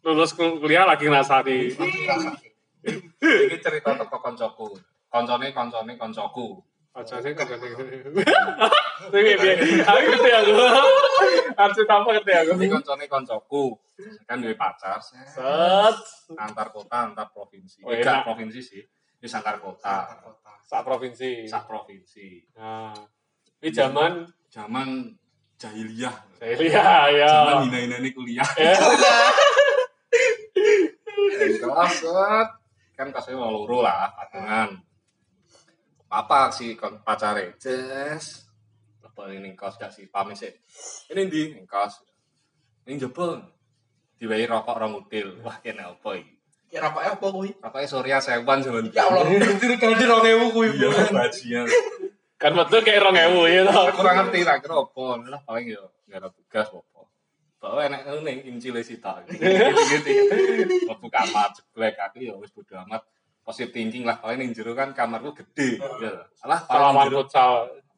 lulus 0.00 0.32
kul- 0.32 0.62
kuliah 0.62 0.86
lagi 0.86 1.10
ngrasani. 1.10 1.74
Iki 2.80 3.56
cerita 3.58 3.90
teko 3.92 4.16
koncoku. 4.16 4.78
Koncone 5.10 5.52
koncone 5.52 5.92
koncoku. 5.98 6.62
Aja 6.92 7.16
sih 7.18 7.32
kan 7.32 7.48
jadi. 7.48 7.68
Piye 9.08 9.34
piye? 9.40 9.54
Aku 9.80 9.98
ngerti 10.12 10.30
aku. 10.30 10.52
Harus 11.56 11.76
apa 11.82 12.08
ngerti 12.12 12.32
aku. 12.36 12.50
Iki 12.54 12.68
koncone 12.68 13.04
koncoku. 13.08 13.64
Kan 14.28 14.44
duwe 14.44 14.52
pacar. 14.54 15.00
Set. 15.00 15.96
Antar 16.36 16.68
kota, 16.68 17.08
antar 17.08 17.32
provinsi. 17.32 17.80
Oh, 17.80 17.90
Eh, 17.90 18.04
enak. 18.04 18.04
gak 18.04 18.24
provinsi 18.28 18.60
sih. 18.60 18.82
Di 19.16 19.26
antar 19.26 19.56
kota. 19.56 20.20
Sak 20.62 20.84
provinsi. 20.84 21.48
Sak 21.48 21.64
provinsi. 21.64 22.44
Nah. 22.56 22.92
Ini 23.62 23.70
zaman 23.70 24.12
Zaman 24.52 25.08
jahiliyah. 25.56 26.12
saya 26.36 26.54
lihat 26.60 27.08
ya. 27.08 27.30
Zaman 27.40 27.72
hina-hinane 27.72 28.10
kuliah. 28.12 28.44
Ya. 28.52 28.76
kelas 31.32 31.92
set 31.96 32.48
kan 32.92 33.06
kelasnya 33.08 33.34
mau 33.34 33.50
loro 33.50 33.80
lah 33.80 34.12
patungan 34.12 34.76
apa 36.12 36.52
sih 36.52 36.76
kon 36.76 37.00
pacare? 37.00 37.56
Jes 37.56 38.44
apa 39.00 39.32
ini 39.32 39.56
kos 39.56 39.80
gak 39.80 39.92
sih? 39.92 40.08
Pamit 40.12 40.36
sih. 40.36 40.52
Ini 41.08 41.24
di 41.32 41.56
ning 41.56 41.64
kos. 41.64 42.04
Ini 42.84 43.00
jebol 43.00 43.40
diwehi 44.20 44.44
rokok 44.44 44.76
rong 44.76 44.92
util. 45.00 45.40
Wah 45.40 45.56
kena 45.64 45.88
apa 45.88 46.20
iki? 46.20 46.32
Kira 46.72 46.88
apa 46.88 47.04
apa 47.04 47.26
kuwi? 47.28 47.52
rokoknya 47.60 47.88
Surya 47.88 48.16
sewan 48.20 48.64
zaman 48.64 48.88
Ya 48.96 49.04
Allah, 49.04 49.28
ganti 49.28 49.76
ganti 49.76 50.04
2000 50.08 50.52
kuwi. 50.56 50.68
iya 50.76 50.88
Bu. 50.88 51.00
bajingan. 51.12 51.66
Kan 52.40 52.52
betul 52.56 52.80
kayak 52.80 53.04
orang 53.04 53.16
ewu 53.28 53.44
ya 53.46 53.60
toh. 53.68 53.86
aku 53.92 54.00
kurang 54.00 54.16
ngerti 54.24 54.42
tak 54.42 54.64
kira 54.64 54.74
apa? 54.80 55.04
Lah 55.28 55.40
paling 55.44 55.64
yo 55.68 55.84
gak 56.08 56.20
ada 56.24 56.28
tugas 56.32 56.68
apa 56.72 57.00
bahwa 57.62 57.78
enak 57.86 58.00
ngene 58.02 58.32
incile 58.50 58.82
sita. 58.82 59.22
Gitu-gitu 59.28 60.10
mlebu 60.88 61.06
kamar 61.06 61.54
jeblek 61.54 61.94
aku 62.00 62.18
ya 62.24 62.34
wis 62.34 62.50
bodo 62.50 62.74
amat 62.88 63.06
positive 63.42 63.70
thinking 63.70 64.02
lah 64.02 64.16
paling 64.16 64.38
ning 64.38 64.50
jero 64.50 64.72
kan 64.72 64.90
kamarku 64.90 65.34
gede 65.34 65.82
ya 65.98 66.26
salah 66.32 66.62
paling 66.62 67.10
jero 67.10 67.18
futsal. 67.22 67.52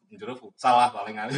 jero 0.09 0.33
futsal 0.33 0.73
lah 0.75 0.89
paling 0.89 1.15
anu 1.15 1.33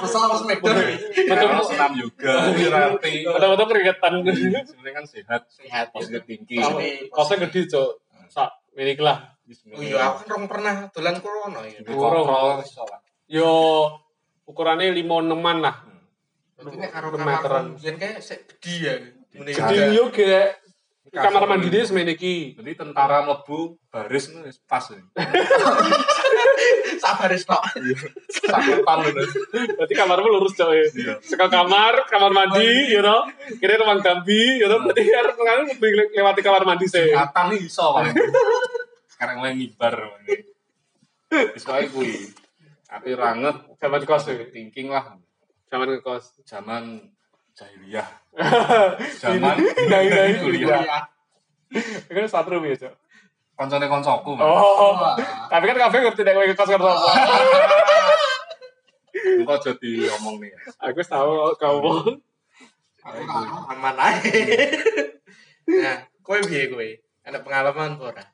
Kesal 0.00 0.20
harus 0.24 0.42
McDon. 0.46 0.72
Betul 1.10 1.64
senam 1.66 1.92
yoga 1.98 2.32
ngerti 2.54 3.12
Betul-betul 3.26 3.66
keringetan. 3.66 4.12
sebenarnya 4.62 4.92
kan 4.94 5.04
sehat 5.04 5.42
Sehat. 5.50 5.86
positive 5.90 6.24
thinking 6.24 6.62
Tapi- 6.62 7.10
Kosnya 7.10 7.44
gede 7.44 7.66
cok. 7.66 7.90
Sak 8.30 8.50
milik 8.72 9.02
lah. 9.02 9.34
Oh 9.74 9.82
iya, 9.82 10.06
aku 10.06 10.22
kan 10.22 10.26
rong 10.30 10.46
pernah 10.46 10.86
dolan 10.94 11.18
corona 11.18 11.66
ya. 11.66 11.82
lah 11.82 12.62
Yo 13.26 13.50
ukurannya 14.46 14.94
lima 14.94 15.18
eneman 15.18 15.58
lah. 15.58 15.82
Berarti 16.54 16.76
nek 16.78 16.90
karo 16.94 17.06
Meteran. 17.10 17.26
kamar 17.42 17.62
mbiyen 17.74 17.94
kayak 17.98 18.18
sik 18.22 18.40
gede 18.62 18.74
ya. 18.78 18.94
Gede 19.34 19.50
juga. 19.50 19.74
yo 19.90 20.04
gak. 20.08 20.48
Kamar 21.10 21.42
mandi 21.50 21.66
dia 21.74 21.82
semene 21.82 22.14
iki. 22.14 22.54
jadi 22.54 22.78
tentara 22.78 23.26
mlebu 23.26 23.74
baris 23.90 24.30
wis 24.30 24.62
pas 24.62 24.86
ya. 24.94 25.02
Sabar 27.02 27.34
wis 27.34 27.42
tok. 27.42 27.58
sakupan 28.46 28.98
lho 29.02 29.10
Berarti 29.74 29.94
kamarmu 29.98 30.28
lurus 30.30 30.54
cok 30.54 30.70
ya. 30.70 30.86
Iya. 30.86 31.14
Seka 31.18 31.50
kamar, 31.50 32.06
kamar 32.06 32.30
mandi, 32.30 32.94
you 32.94 33.02
know. 33.02 33.26
Kira 33.58 33.82
ruang 33.82 33.98
gambi, 33.98 34.62
you 34.62 34.70
know. 34.70 34.78
Berarti 34.86 35.10
harus 35.10 35.34
pengen 35.34 36.06
lewati 36.14 36.40
kamar 36.46 36.62
mandi 36.62 36.86
sih. 36.86 37.10
Atan 37.10 37.58
nih 37.58 37.66
iso. 37.66 37.90
Sekarang 39.10 39.42
mulai 39.42 39.58
ngibar. 39.58 40.14
Wis 41.30 41.66
wae 41.66 41.90
kuwi. 41.90 42.30
Tapi 42.86 43.14
ranget 43.18 43.56
Zaman 43.82 44.02
kos 44.06 44.30
ya. 44.30 44.46
thinking 44.50 44.94
lah. 44.94 45.18
Zaman 45.66 45.98
kos. 46.02 46.38
Zaman 46.46 47.02
jahiliyah. 47.54 48.08
Zaman 49.22 49.56
Hina-hina 49.78 50.40
kuliah. 50.40 51.06
Kan 52.10 52.26
satu 52.26 52.58
ya 52.62 52.76
cok. 52.76 52.94
Koncone 53.54 53.86
koncoku. 53.86 54.32
Oh. 54.40 54.96
Tapi 55.52 55.64
kan 55.68 55.76
kafe 55.76 55.96
ngerti 56.00 56.22
nek 56.24 56.34
kowe 56.34 56.46
kos 56.56 56.70
karo 56.72 56.86
apa. 56.88 57.10
Engko 59.20 59.52
aja 59.52 59.72
diomong 59.76 60.36
nih. 60.40 60.50
Aku 60.80 60.96
wis 60.96 61.10
tahu 61.12 61.52
kamu. 61.60 61.92
Aku 63.04 63.20
aman 63.68 63.96
ae. 64.00 64.40
Nah, 65.68 66.08
kowe 66.24 66.40
piye 66.40 66.72
kowe? 66.72 66.88
Ada 67.20 67.44
pengalaman 67.44 68.00
apa 68.00 68.04
ora? 68.16 68.24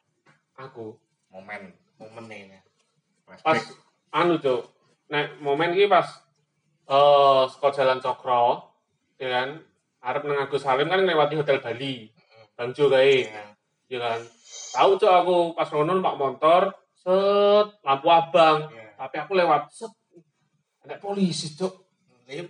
Aku 0.63 0.95
Momen. 1.35 1.75
Momen 2.01 2.25
ini. 2.33 2.59
pas 3.27 3.43
Flashback. 3.43 3.67
anu 4.15 4.39
cok. 4.39 4.63
Nek 5.11 5.43
momen 5.43 5.75
iki 5.75 5.91
pas 5.91 6.07
eh 6.87 7.43
saka 7.51 7.69
jalan 7.75 7.99
Cokro, 7.99 8.76
ya 9.17 9.29
kan. 9.29 9.49
Arep 10.01 10.23
nang 10.23 10.39
Agus 10.39 10.63
Salim 10.63 10.87
kan 10.87 11.03
lewati 11.03 11.35
Hotel 11.35 11.59
Bali. 11.59 12.09
Bang 12.55 12.73
Jo 12.73 12.89
kae. 12.89 13.27
Iya. 13.27 13.45
ya 13.87 13.99
kan 14.03 14.19
tahu 14.75 14.99
cok 14.99 15.15
aku 15.23 15.37
pas 15.55 15.71
ngono 15.71 16.03
pak 16.03 16.19
motor 16.19 16.63
set 16.99 17.69
lampu 17.87 18.11
abang 18.11 18.67
Iya. 18.67 18.99
tapi 18.99 19.17
aku 19.23 19.33
lewat 19.39 19.71
set 19.71 19.95
ada 20.83 20.99
polisi 20.99 21.55
cok 21.55 21.71
Ini 22.27 22.43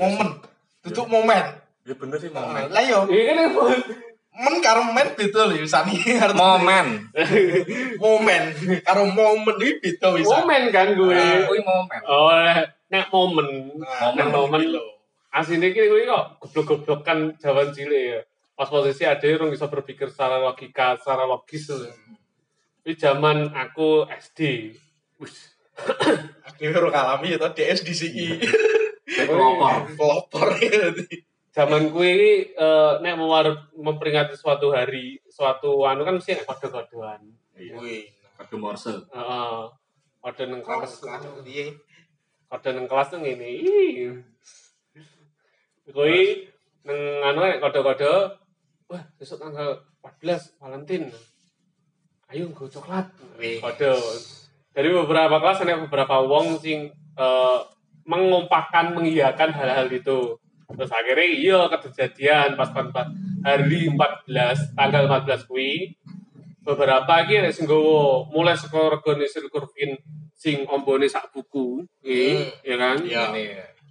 momen. 0.00 0.40
Duduk 0.80 1.04
momen. 1.12 1.44
Ya 1.84 1.92
bener 1.92 2.16
sih 2.16 2.32
momen. 2.32 2.72
Lah 2.72 2.80
yo, 2.80 3.04
ini 3.12 3.28
kan 3.28 3.52
men 4.32 4.54
karo 4.64 4.80
men 4.88 5.12
beda 5.12 5.52
lho 5.52 5.60
Sani. 5.68 6.00
Momen. 6.40 7.12
Momen 8.00 8.42
karo 8.80 9.04
momen 9.12 9.56
iki 9.60 9.76
beda 10.00 10.16
wis. 10.16 10.24
momen 10.24 10.72
kan 10.72 10.96
gue 10.96 11.12
Ah. 11.12 11.44
Kuwi 11.44 11.60
momen. 11.60 12.00
oh 12.08 12.32
nek 12.88 13.12
momen 13.12 13.46
Nah, 13.76 14.16
nek 14.16 14.26
momen 14.32 14.60
lho. 14.72 14.84
Aslinya 15.30 15.70
iki 15.70 15.86
gue 15.86 16.06
kok 16.10 16.42
goblok-goblok 16.42 17.00
kan 17.06 17.18
jaman 17.38 17.70
cilik 17.70 18.04
ya 18.18 18.20
pas 18.60 18.68
posisi 18.68 19.08
ada 19.08 19.24
yang 19.24 19.48
bisa 19.48 19.72
berpikir 19.72 20.12
secara 20.12 20.36
logika 20.36 20.92
secara 21.00 21.24
logis. 21.24 21.72
Ini 22.84 22.92
zaman 22.92 23.56
aku 23.56 24.04
SD 24.04 24.76
Wis. 25.16 25.56
Dhewe 26.60 26.76
ora 26.76 26.92
ngalami 26.92 27.32
ya 27.32 27.38
to 27.40 27.48
DS 27.56 27.80
di 27.80 27.94
siki. 27.96 28.28
Pelopor. 29.28 29.96
Pelopor 29.96 30.48
ya 30.60 30.92
dadi. 30.92 31.24
zaman 31.50 31.90
kue 31.90 32.06
ini 32.14 32.32
eh, 32.54 32.92
nek 33.02 33.18
mewar 33.18 33.72
memperingati 33.74 34.38
suatu 34.38 34.70
hari 34.70 35.18
suatu 35.26 35.82
anu 35.82 36.06
kan 36.06 36.20
mesti 36.20 36.38
nek 36.38 36.46
kode-kodean 36.46 37.26
Iya. 37.58 37.74
Wih. 37.80 38.06
Kado 38.36 38.56
Morse. 38.60 38.92
Heeh. 39.08 39.60
kode 40.20 40.44
neng 40.52 40.60
kelas 40.60 41.00
Kado 41.00 41.40
piye? 41.40 41.80
kode 42.48 42.70
neng 42.76 42.86
kelas 42.86 43.08
tuh 43.08 43.24
ngene 43.24 43.50
ih 45.90 45.94
Kuwi 45.94 46.22
nang 46.86 47.34
anu 47.34 47.42
kode-kode 47.60 48.14
wah 48.88 49.02
besok 49.18 49.42
tanggal 49.42 49.82
14 50.00 50.56
Valentine. 50.62 51.10
Ayo 52.30 52.46
nggo 52.48 52.70
coklat. 52.70 53.10
Kode. 53.36 53.92
Dari 54.70 54.88
beberapa 54.94 55.42
kelas 55.42 55.66
ada 55.66 55.82
beberapa 55.82 56.22
wong 56.22 56.62
sing 56.62 56.88
eh, 57.18 57.58
mengumpahkan 58.06 58.96
mengiyakan 58.96 59.50
hal-hal 59.50 59.90
itu. 59.90 60.38
Terus 60.70 60.90
akhirnya 60.94 61.26
iya 61.26 61.60
kejadian 61.66 62.54
pas 62.54 62.70
pas 62.70 62.86
pas 62.94 63.06
hari 63.42 63.90
14 63.90 64.78
tanggal 64.78 65.10
14 65.10 65.50
kuwi 65.50 65.98
beberapa 66.62 67.26
iki 67.26 67.42
nek 67.42 67.50
sing 67.50 67.66
mulai 68.30 68.54
saka 68.54 68.78
regane 68.94 69.26
Silkurvin 69.26 69.98
sing 70.38 70.62
ombone 70.70 71.10
sak 71.10 71.34
buku 71.34 71.82
Hmm. 72.00 72.48
ya 72.64 72.76
kan 72.78 72.96
Iya. 73.02 73.26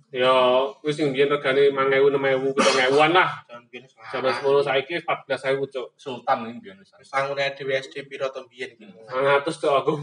Ya 0.09 0.33
kuwi 0.81 0.89
sing 0.89 1.13
biyen 1.13 1.29
regane 1.29 1.69
5000 1.69 2.17
6000 2.17 2.57
7000-an 2.57 3.11
lah 3.13 3.29
biyen 3.69 3.85
Zaman 3.85 4.33
10 4.41 4.65
saiki 4.65 4.95
14.000 5.05 5.73
cuk. 5.73 5.87
Sultan 5.93 6.49
ini 6.49 6.57
biar 6.57 6.75
misalnya. 6.81 7.05
Sangune 7.05 7.45
dhewe 7.53 7.77
SD 7.77 8.09
piro 8.09 8.25
to 8.33 8.41
biyen 8.49 8.73
iki. 8.73 8.89
100 8.89 9.45
cuk 9.45 9.73
aku. 9.73 9.93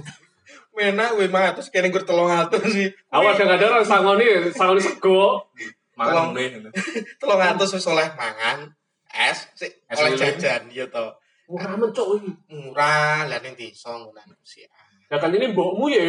Menak 0.78 1.18
weh 1.18 1.26
mah 1.26 1.50
terus 1.58 1.74
kene 1.74 1.90
gur 1.90 2.06
300 2.06 2.54
sih. 2.70 2.86
Aku 3.10 3.22
kadang-kadang 3.34 3.82
orang 3.82 3.86
sangoni, 3.86 4.26
sangoni 4.54 4.78
sego. 4.78 5.50
Mangan 5.98 6.30
Tolong. 6.30 6.38
nih. 6.38 6.70
300 7.18 7.74
wis 7.74 7.86
oleh 7.90 8.08
mangan 8.14 8.70
es 9.10 9.48
sik 9.58 9.72
oleh 9.90 10.14
jajan 10.14 10.70
ya 10.70 10.86
to. 10.86 11.18
Murah 11.50 11.74
men 11.74 11.90
cuk 11.90 12.22
iki. 12.22 12.30
Murah 12.54 13.26
lah 13.26 13.42
ning 13.42 13.58
desa 13.58 13.90
ngono 13.90 14.22
sih. 14.46 14.62
Ya 15.10 15.18
kan 15.18 15.34
ini 15.34 15.50
mbokmu 15.50 15.90
ya. 15.90 16.02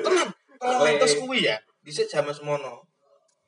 Tenan. 0.00 0.28
300 0.62 1.20
kuwi 1.20 1.50
ya. 1.50 1.60
Dhisik 1.82 2.08
jaman 2.08 2.32
semono. 2.32 2.91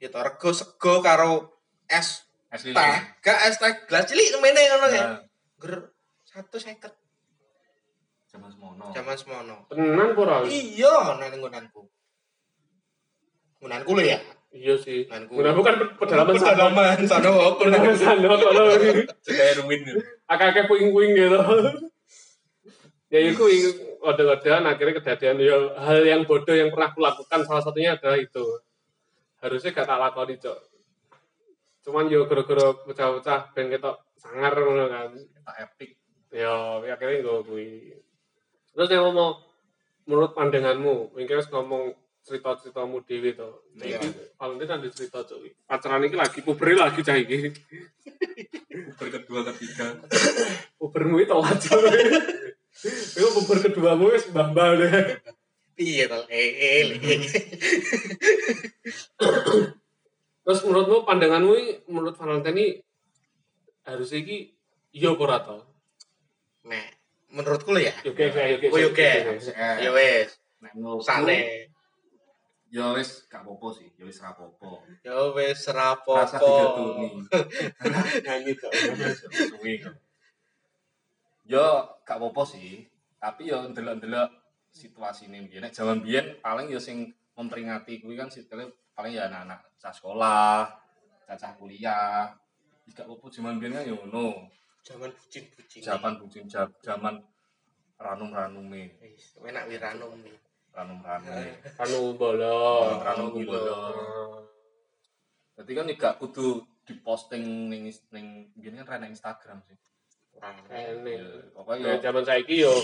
Ya 0.04 0.12
to 0.12 0.20
rego 0.20 0.52
sego 0.52 1.00
karo 1.00 1.56
es 1.88 2.28
Es 2.52 2.60
lili. 2.62 2.76
teh, 2.76 2.96
gak 3.18 3.38
es 3.48 3.56
teh 3.56 3.72
gelas 3.88 4.04
cilik 4.04 4.28
semene 4.28 4.60
ngono 4.68 4.86
ya. 4.86 5.04
Nah, 5.08 5.20
Ger 5.56 5.74
150 6.28 6.92
Zaman 8.28 8.50
semono. 8.52 8.84
jaman 8.92 9.16
semono. 9.16 9.56
Tenan 9.66 10.12
ora? 10.12 10.44
Iya, 10.44 11.16
nang 11.16 11.32
nggonanku. 11.32 11.88
Nggonanku 13.58 13.90
lho 13.96 14.04
ya. 14.04 14.18
Iya 14.50 14.74
sih. 14.76 15.08
Nganku. 15.08 15.34
Mudah 15.34 15.54
bukan 15.56 15.74
pedalaman. 15.96 16.34
Pedalaman 16.36 17.00
sana 17.02 17.26
apa 17.26 17.56
Pedalaman 17.56 17.96
sana 17.96 18.28
kalau 18.28 18.66
Sudah 19.24 19.48
ruin. 19.58 19.80
akak-akak 20.26 20.68
puing-puing 20.68 21.10
gitu. 21.16 21.38
ya 23.08 23.18
itu 23.22 23.44
kode-kodean 23.98 24.66
akhirnya 24.66 24.98
kejadian 24.98 25.38
ya 25.38 25.54
hal 25.78 26.02
yang 26.02 26.26
bodoh 26.26 26.50
yang 26.50 26.74
pernah 26.74 26.90
kulakukan 26.90 27.46
salah 27.46 27.62
satunya 27.62 27.94
adalah 27.94 28.18
itu 28.18 28.42
harusnya 29.44 29.76
gak 29.76 29.84
tak 29.84 30.00
lakoni 30.00 30.40
cok. 30.40 30.58
Cuman 31.84 32.08
yo 32.08 32.24
gara-gara 32.24 32.72
pecah-pecah 32.88 33.52
ben 33.52 33.68
ketok 33.68 33.96
sangar 34.16 34.56
ngono 34.56 34.88
kan. 34.88 35.12
Tak 35.44 35.56
epic. 35.60 36.00
ya 36.34 36.82
akhirnya 36.82 37.22
gue 37.22 37.38
kui 37.46 37.68
terus 38.74 38.90
yang 38.90 39.06
ngomong 39.06 39.38
menurut 40.10 40.34
pandanganmu 40.34 41.14
mungkin 41.14 41.30
harus 41.30 41.46
ngomong 41.46 41.94
cerita-ceritamu 42.26 43.06
dewi 43.06 43.38
to. 43.38 43.62
Iya. 43.78 44.02
ini 44.02 44.34
Valentine 44.34 44.74
ada 44.74 44.88
cerita 44.90 45.22
cuy 45.22 45.54
pacaran 45.62 46.02
ini 46.02 46.18
lagi 46.18 46.42
puber 46.42 46.74
lagi 46.74 47.06
cah 47.06 47.14
iki. 47.14 47.54
Berkedua 48.98 49.46
ketiga. 49.54 50.02
pubermu 50.74 51.22
itu 51.22 51.38
wajib 51.38 51.78
itu 53.14 53.28
puber 53.38 53.58
keduamu 53.62 54.10
wis 54.10 54.26
mbah-mbah. 54.34 54.68
deh 54.74 54.90
Piye 55.74 56.06
to? 56.06 56.20
Eh, 56.30 56.50
eh. 56.54 56.82
terus 60.44 60.60
menurutmu 60.62 61.02
pandanganmu 61.02 61.52
ini, 61.56 61.70
menurut 61.88 62.14
Valentine 62.14 62.52
ini 62.54 62.66
harusnya 63.82 64.20
iki 64.20 64.38
iya 64.92 65.12
apa 65.12 65.22
ora 65.24 65.38
to 65.40 65.56
Nek, 66.64 66.86
menurutku 67.28 67.76
lho 67.76 67.80
ya. 67.84 67.92
yo 68.00 68.12
oke 68.16 68.24
yo 68.24 68.56
oke 68.56 68.68
Oh, 68.72 68.78
yo. 68.80 68.88
Ya 69.84 69.90
wis, 69.92 70.32
Nek 70.64 70.72
menurutku, 70.72 71.04
sane. 71.04 71.68
Ya 72.72 72.90
wis 72.90 73.28
gak 73.28 73.44
apa-apa 73.44 73.68
sih. 73.70 73.86
Ya 73.94 74.02
wis 74.08 74.18
ra 74.18 74.32
apa-apa. 74.34 74.82
Ya 75.04 75.14
wis 75.30 75.60
Rasa 75.62 75.72
rapopo. 75.76 76.24
digetuni. 76.40 77.08
nyanyi 78.24 78.52
to 78.56 78.66
Suwi. 79.30 79.74
Ya 81.46 81.66
gak 82.02 82.16
apa-apa 82.18 82.42
sih. 82.48 82.88
Tapi 83.20 83.52
ya 83.52 83.62
ndelok-ndelok 83.68 84.28
situasi 84.74 85.30
ini. 85.30 85.46
Nek 85.46 85.70
jaman 85.70 86.02
biyen 86.02 86.42
paling 86.42 86.66
ya 86.66 86.82
sing 86.82 87.14
memperingati 87.38 88.02
kuwi 88.02 88.18
kan 88.18 88.26
situasinya 88.26 88.68
paling 88.94 89.14
ya 89.14 89.30
anak-anak 89.30 89.60
cah 89.78 89.94
sekolah, 89.94 90.66
cacah 91.30 91.52
kuliah. 91.54 92.34
Gak 92.90 93.06
apa-apa 93.06 93.26
jaman 93.30 93.62
biyen 93.62 93.78
kan 93.78 93.86
ya 93.86 93.94
ngono. 93.94 94.50
Jaman 94.84 95.10
bucin-bucin. 95.14 95.80
Jaman 95.80 96.12
bucin 96.20 96.44
jaman 96.84 97.14
ranum-ranume, 97.94 98.90
Wis, 99.00 99.38
enak 99.40 99.70
wiranum 99.70 100.12
nih. 100.20 100.36
ranum-ranume. 100.74 101.54
anu 101.78 102.18
bolo 102.18 102.58
Ranum 103.00 103.30
bolo. 103.30 103.78
Jadi 105.54 105.70
kan 105.70 105.86
gak 105.94 106.14
kudu 106.18 106.66
diposting 106.84 107.70
ning 107.70 107.88
ning 108.10 108.26
biyen 108.58 108.82
kan 108.82 108.98
rene 108.98 109.14
Instagram 109.14 109.62
sih. 109.64 109.78
Kurang. 110.34 110.58
Ene. 110.68 111.14
Ya, 111.14 111.26
pokoknya 111.54 111.86
Ya, 111.86 111.94
ya 111.96 112.02
zaman 112.10 112.26
saiki 112.26 112.66
yo 112.66 112.74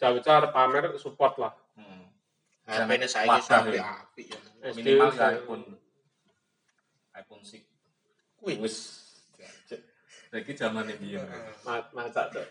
besar 0.00 0.48
pamer 0.48 0.96
support 0.96 1.36
lah. 1.36 1.52
hmm, 1.76 2.02
HP-ne 2.64 3.04
saiki 3.04 3.28
Wadah, 3.28 3.44
sampe 3.44 3.76
ya. 3.76 3.84
apik 4.00 4.26
ya. 4.26 4.40
Minimal 4.72 5.10
ya 5.10 5.26
iPhone 5.34 5.64
iPhone 7.12 7.42
6 7.42 7.60
Kuwi. 8.38 8.54
wis 8.58 8.76
Lagi 10.30 10.54
zaman 10.54 10.86
ini 10.86 11.18
ya. 11.18 11.26
Ma- 11.66 11.90
Macak 11.90 12.30
tuh. 12.30 12.46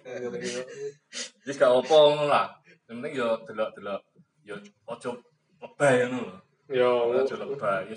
Wis 1.47 1.55
gak 1.55 1.71
apa 1.71 1.95
ngono 1.95 2.27
lah. 2.27 2.51
Yang 2.67 2.95
penting 2.99 3.13
yo 3.15 3.29
delok-delok 3.47 4.01
yo 4.43 4.55
ojo 4.85 5.09
lebay 5.57 6.03
ngono 6.05 6.27
lho. 6.27 6.37
Yo, 6.69 6.91
Ojo 7.15 7.35
lebay. 7.39 7.87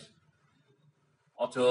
Ojo 1.34 1.66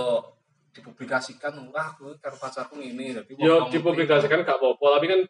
dipublikasikan 0.72 1.56
wah 1.72 1.96
aku 1.96 2.16
karo 2.20 2.36
pacarku 2.36 2.80
wong 2.80 3.00
yo 3.40 3.72
dipublikasikan 3.72 4.44
gak 4.44 4.60
apa-apa, 4.60 4.86
tapi 5.00 5.06
kan 5.08 5.22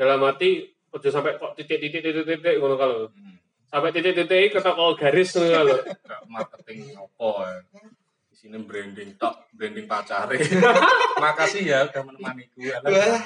dalam 0.00 0.24
hati 0.24 0.72
ojo 0.90 1.08
sampai 1.08 1.38
kok 1.38 1.54
titik-titik 1.54 2.02
titik-titik 2.02 2.54
ngono 2.58 2.74
kalau. 2.74 2.94
gitu. 3.06 3.14
Hmm, 3.14 3.34
Sampai 3.66 3.90
titik-titik 3.90 4.50
ketok 4.50 4.74
kalau 4.74 4.92
garis 4.94 5.30
ngono 5.32 5.48
kalau. 5.50 5.78
marketing 6.26 6.78
apa 6.94 7.28
ya. 7.46 7.80
Di 8.26 8.34
sini 8.36 8.56
branding 8.58 9.10
tok, 9.14 9.34
branding 9.52 9.86
pacare. 9.86 10.36
Makasih 11.22 11.62
ya 11.64 11.78
udah 11.86 12.02
menemani 12.02 12.44
gue. 12.52 12.72
Wah, 12.72 13.20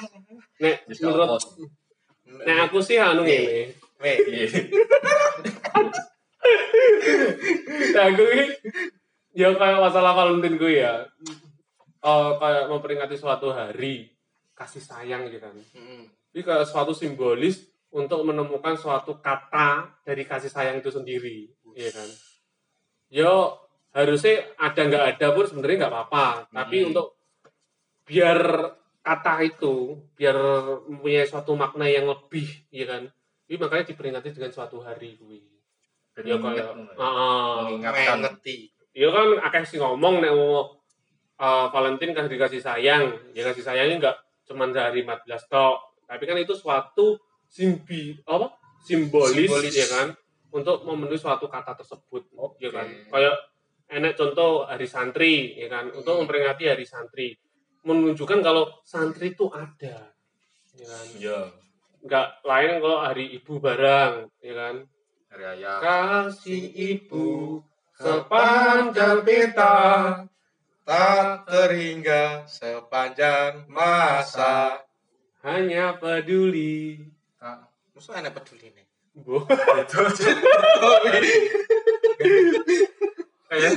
Nek 0.59 0.75
menurut 0.89 1.39
nek 2.43 2.57
aku 2.67 2.77
sih 2.81 2.99
anu 2.99 3.23
ngene. 3.23 3.73
Weh. 3.97 4.17
Nah, 7.95 8.05
ini 8.11 8.51
ya 9.33 9.49
kayak 9.55 9.79
masalah 9.79 10.11
Valentine 10.13 10.59
gue 10.59 10.73
ya. 10.83 11.07
Eh 12.01 12.29
kayak 12.37 12.69
memperingati 12.69 13.15
suatu 13.15 13.49
hari 13.49 14.11
kasih 14.53 14.83
sayang 14.83 15.27
gitu 15.27 15.41
kan. 15.41 15.55
mm, 15.73 16.03
Ini 16.35 16.43
kayak 16.43 16.67
suatu 16.67 16.91
simbolis 16.91 17.63
untuk 17.89 18.27
menemukan 18.27 18.75
suatu 18.75 19.15
kata 19.17 19.87
dari 20.03 20.27
kasih 20.27 20.51
sayang 20.51 20.83
itu 20.83 20.91
sendiri, 20.91 21.47
iya 21.73 21.95
kan? 21.95 22.09
Yo 23.07 23.55
harusnya 23.95 24.43
ada 24.59 24.81
nggak 24.83 25.05
ada 25.15 25.27
pun 25.31 25.47
sebenarnya 25.47 25.87
nggak 25.87 25.93
apa-apa, 25.95 26.27
tapi 26.51 26.83
Hmm. 26.83 26.87
untuk 26.91 27.15
biar 28.03 28.39
kata 28.99 29.33
itu 29.47 29.95
biar 30.11 30.35
mempunyai 30.91 31.23
suatu 31.23 31.55
makna 31.55 31.87
yang 31.87 32.03
lebih, 32.05 32.67
iya 32.67 32.85
kan? 32.85 33.03
Ini 33.47 33.55
makanya 33.55 33.85
diperingati 33.87 34.33
dengan 34.33 34.51
suatu 34.51 34.83
hari 34.83 35.15
gue. 35.15 35.39
Ya 36.19 36.35
kayak, 36.35 36.67
ya. 36.67 36.99
ah, 36.99 37.63
Mengingatkan. 37.63 38.17
ngerti. 38.23 38.75
Iya 38.91 39.07
kan 39.11 39.27
akeh 39.39 39.63
sing 39.63 39.79
ngomong 39.79 40.19
nek 40.19 40.31
mau 40.31 40.79
uh, 41.37 41.65
Valentine 41.69 42.11
kan 42.11 42.27
dikasih 42.27 42.59
sayang. 42.59 43.15
Ya 43.31 43.47
kasih 43.47 43.63
sayangnya 43.63 43.95
enggak 43.99 44.17
cuma 44.43 44.67
dari 44.67 45.03
14 45.03 45.47
tok, 45.47 45.94
tapi 46.05 46.23
kan 46.23 46.37
itu 46.37 46.53
suatu 46.53 47.17
simbi 47.45 48.17
apa? 48.25 48.53
Simbolis, 48.85 49.49
Simbolis. 49.49 49.73
ya 49.73 49.87
kan 49.89 50.07
untuk 50.49 50.85
memenuhi 50.85 51.17
suatu 51.17 51.49
kata 51.49 51.75
tersebut, 51.75 52.29
ya 52.61 52.69
kan. 52.71 52.87
Kayak 53.11 53.35
enek 53.91 54.13
contoh 54.15 54.63
hari 54.63 54.87
santri, 54.87 55.51
ya 55.57 55.67
kan, 55.67 55.91
untuk 55.91 56.15
Hmm. 56.15 56.23
memperingati 56.23 56.63
hari 56.65 56.85
santri. 56.87 57.35
Menunjukkan 57.83 58.39
kalau 58.39 58.71
santri 58.81 59.33
itu 59.33 59.51
ada. 59.51 60.15
Ya 60.73 60.85
kan. 60.87 61.05
Iya, 61.17 61.39
Enggak 62.05 62.27
lain 62.45 62.71
kalau 62.79 62.99
hari 63.01 63.25
ibu 63.33 63.53
barang, 63.57 64.13
ya 64.39 64.53
kan. 64.53 64.75
hari 65.27 65.43
ayah. 65.59 65.77
Kasih 65.81 66.63
ibu 66.71 67.59
sepanjang 67.97 69.25
peta 69.25 69.75
Tak 70.85 71.49
terhingga 71.49 72.45
sepanjang 72.45 73.65
masa. 73.67 74.85
Hanya 75.45 75.93
peduli. 76.01 77.05
Tak. 77.37 77.69
Masa 77.93 78.17
enak 78.17 78.33
peduli 78.33 78.73
nih. 78.73 78.85
Bu. 79.15 79.45
Kayak 83.45 83.73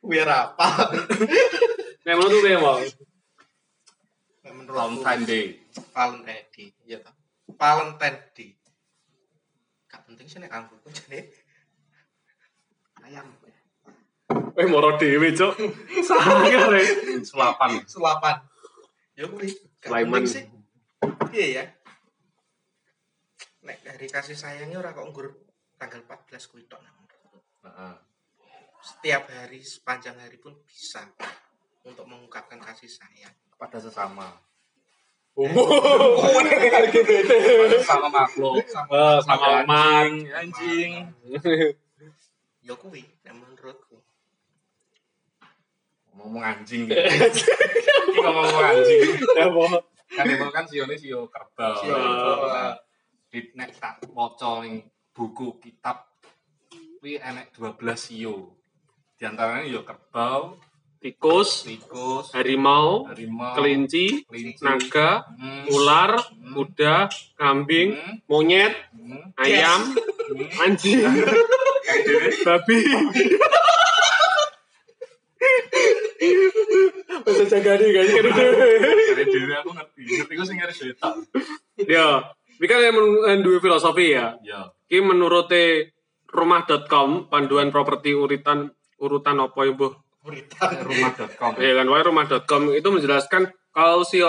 Biar 0.00 0.28
apa? 0.30 0.90
Nek 2.06 2.14
menurut 2.16 2.40
tuh? 2.40 2.50
Nek 4.42 4.52
menurutku 4.54 5.02
Valentine 5.04 5.22
Day. 5.26 5.44
Valentine 5.94 6.46
Day, 6.50 6.68
iya 6.88 6.98
toh. 7.04 7.14
Valentine 7.54 8.18
Day. 8.34 8.50
Gak 9.90 10.06
penting 10.06 10.26
sih 10.30 10.38
nek 10.38 10.54
aku 10.54 10.78
kok 10.86 10.90
jane 10.94 11.30
ayam 13.06 13.26
Eh 14.30 14.66
moro 14.66 14.94
dhewe, 14.98 15.34
Cuk. 15.34 15.56
Sangar 16.06 16.70
ya. 16.74 16.84
Sulapan. 17.22 17.82
sulapan. 17.86 18.38
Ya 19.18 19.26
kuwi. 19.26 19.69
Sulaiman. 19.80 20.24
Iya 21.32 21.46
ya. 21.56 21.64
Nek 23.64 23.78
dari 23.84 24.06
kasih 24.08 24.36
sayangnya 24.36 24.80
ora 24.80 24.92
kok 24.92 25.04
nggur 25.08 25.26
tanggal 25.80 26.04
14 26.04 26.50
kuwi 26.52 26.64
tok 26.68 26.80
nah. 26.84 26.92
Heeh. 27.64 27.94
Setiap 28.80 29.28
hari 29.28 29.60
sepanjang 29.60 30.16
hari 30.16 30.40
pun 30.40 30.56
bisa 30.64 31.04
untuk 31.84 32.08
mengungkapkan 32.08 32.60
kasih 32.60 32.88
sayang. 32.88 33.32
Kepada 33.52 33.76
sesama. 33.76 34.40
Oh, 35.36 35.46
LGBT. 36.42 37.30
Sama 37.84 38.08
makhluk. 38.08 38.64
Eh, 38.64 39.18
sama 39.24 39.64
umat. 39.64 40.08
Anjing. 40.36 41.08
Ya 42.60 42.74
kuwi 42.76 43.04
menurutku. 43.24 44.00
Ngomong 46.20 46.44
anjing. 46.44 46.84
gitu. 46.84 47.00
Iki 48.12 48.18
ngomong 48.20 48.60
anjing. 48.60 49.00
Ya. 49.34 49.46
Kan 50.10 50.26
itu 50.28 50.46
kan 50.52 50.64
sione 50.68 50.94
sio 51.00 51.32
kerbau. 51.32 51.80
Sio 51.80 51.96
Di 53.30 53.38
nek 53.56 53.70
tak 53.78 54.04
waca 54.12 54.60
ning 54.60 54.84
buku 55.16 55.56
kitab 55.62 56.10
kuwi 57.00 57.16
enek 57.16 57.56
12 57.56 57.80
sio. 57.96 58.52
Di 59.16 59.24
antaranya 59.24 59.64
yo 59.64 59.80
kerbau, 59.86 60.60
Tikus, 61.00 61.64
tikus, 61.64 62.28
harimau, 62.36 63.08
harimau, 63.08 63.56
kelinci, 63.56 64.20
kelinci, 64.28 64.60
naga, 64.60 65.24
hmm, 65.32 65.72
ular, 65.72 66.20
kuda, 66.52 67.08
kambing, 67.40 67.96
hmm, 67.96 68.28
monyet, 68.28 68.76
hmm, 68.92 69.32
ayam, 69.40 69.96
hmm. 69.96 70.60
anjing, 70.60 71.00
babi. 72.44 72.78
Bisa 77.30 77.46
jaga 77.46 77.78
nih 77.78 77.88
kan 77.94 78.04
Dari 78.10 79.24
diri 79.24 79.54
aku 79.54 79.70
ngerti. 79.72 80.00
Ngerti 80.04 80.32
gue 80.34 80.46
sing 80.46 80.58
ngerti 80.58 80.76
cerita. 80.76 81.08
Ya, 81.86 82.34
ini 82.60 82.66
kan 82.68 82.78
yang 82.82 83.40
dua 83.40 83.58
filosofi 83.62 84.12
ya. 84.12 84.36
Ya. 84.44 84.68
Ini 84.90 85.00
menurut 85.00 85.48
rumah.com 86.30 87.32
panduan 87.32 87.72
properti 87.72 88.12
urutan 88.12 88.70
urutan 89.00 89.36
apa 89.40 89.60
ya, 89.64 89.72
Bu? 89.72 89.88
Buritan. 90.20 90.70
Rumah.com. 90.84 91.52
Ya 91.56 91.72
kan, 91.80 91.86
wae 91.88 92.02
rumah.com 92.04 92.62
itu 92.76 92.88
menjelaskan 92.92 93.48
kalau 93.72 94.04
si 94.04 94.20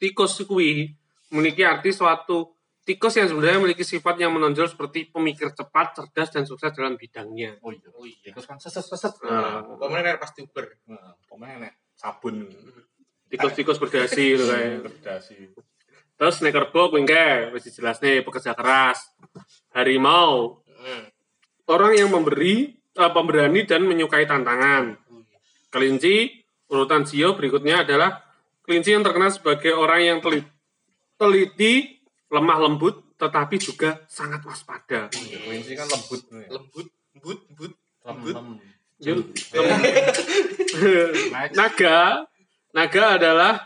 tikus 0.00 0.40
kuwi 0.48 0.96
memiliki 1.28 1.60
arti 1.66 1.92
suatu 1.92 2.56
tikus 2.84 3.16
yang 3.16 3.28
sebenarnya 3.28 3.58
memiliki 3.60 3.84
sifat 3.84 4.20
yang 4.20 4.32
menonjol 4.32 4.68
seperti 4.68 5.08
pemikir 5.12 5.52
cepat, 5.52 6.00
cerdas 6.00 6.28
dan 6.32 6.44
sukses 6.48 6.72
dalam 6.72 6.96
bidangnya. 6.96 7.60
Oh 7.60 7.72
iya. 7.72 7.88
Oh 7.92 8.04
iya. 8.08 8.32
Tikus 8.32 8.48
kan 8.48 8.56
seset 8.56 8.84
seset. 8.88 9.12
Nah. 9.24 9.60
Pokoknya 9.76 10.16
nek 10.16 10.20
pas 10.20 10.32
Uber. 10.36 10.64
Heeh. 10.88 11.12
Pokoknya 11.28 11.54
enek 11.60 11.72
sabun. 11.94 12.46
Tikus-tikus 13.30 13.78
berdasi 13.78 14.24
gitu 14.36 14.44
kayak. 14.46 14.86
Berdasi. 14.86 15.36
Terus 16.14 16.36
nek 16.40 16.54
kerbau 16.54 16.94
kuwi 16.94 17.02
engke 17.02 17.50
wis 17.50 17.66
dijelasne 17.66 18.22
pekerja 18.22 18.54
keras. 18.54 19.10
Harimau, 19.74 20.62
Hmm. 20.84 21.08
orang 21.66 21.96
yang 21.96 22.12
memberi, 22.12 22.70
eh, 22.76 23.10
pemberani 23.10 23.64
dan 23.64 23.88
menyukai 23.88 24.28
tantangan. 24.28 25.00
Kelinci, 25.72 26.44
urutan 26.68 27.08
sio 27.08 27.32
berikutnya 27.34 27.82
adalah 27.82 28.20
kelinci 28.60 28.92
yang 28.92 29.00
terkenal 29.00 29.32
sebagai 29.32 29.72
orang 29.72 30.00
yang 30.04 30.18
teliti, 30.20 30.46
teliti 31.16 31.74
lemah 32.28 32.58
lembut, 32.68 33.16
tetapi 33.16 33.56
juga 33.56 34.04
sangat 34.06 34.44
waspada. 34.44 35.08
Kelinci 35.10 35.72
kan 35.72 35.88
lembut. 35.88 36.20
nih. 36.30 36.48
Lembut, 36.52 36.86
lembut, 37.16 37.38
lembut. 37.48 37.72
Lem 38.04 38.16
lembut. 38.20 38.73
naga, 41.58 42.22
naga 42.70 43.04
adalah 43.18 43.58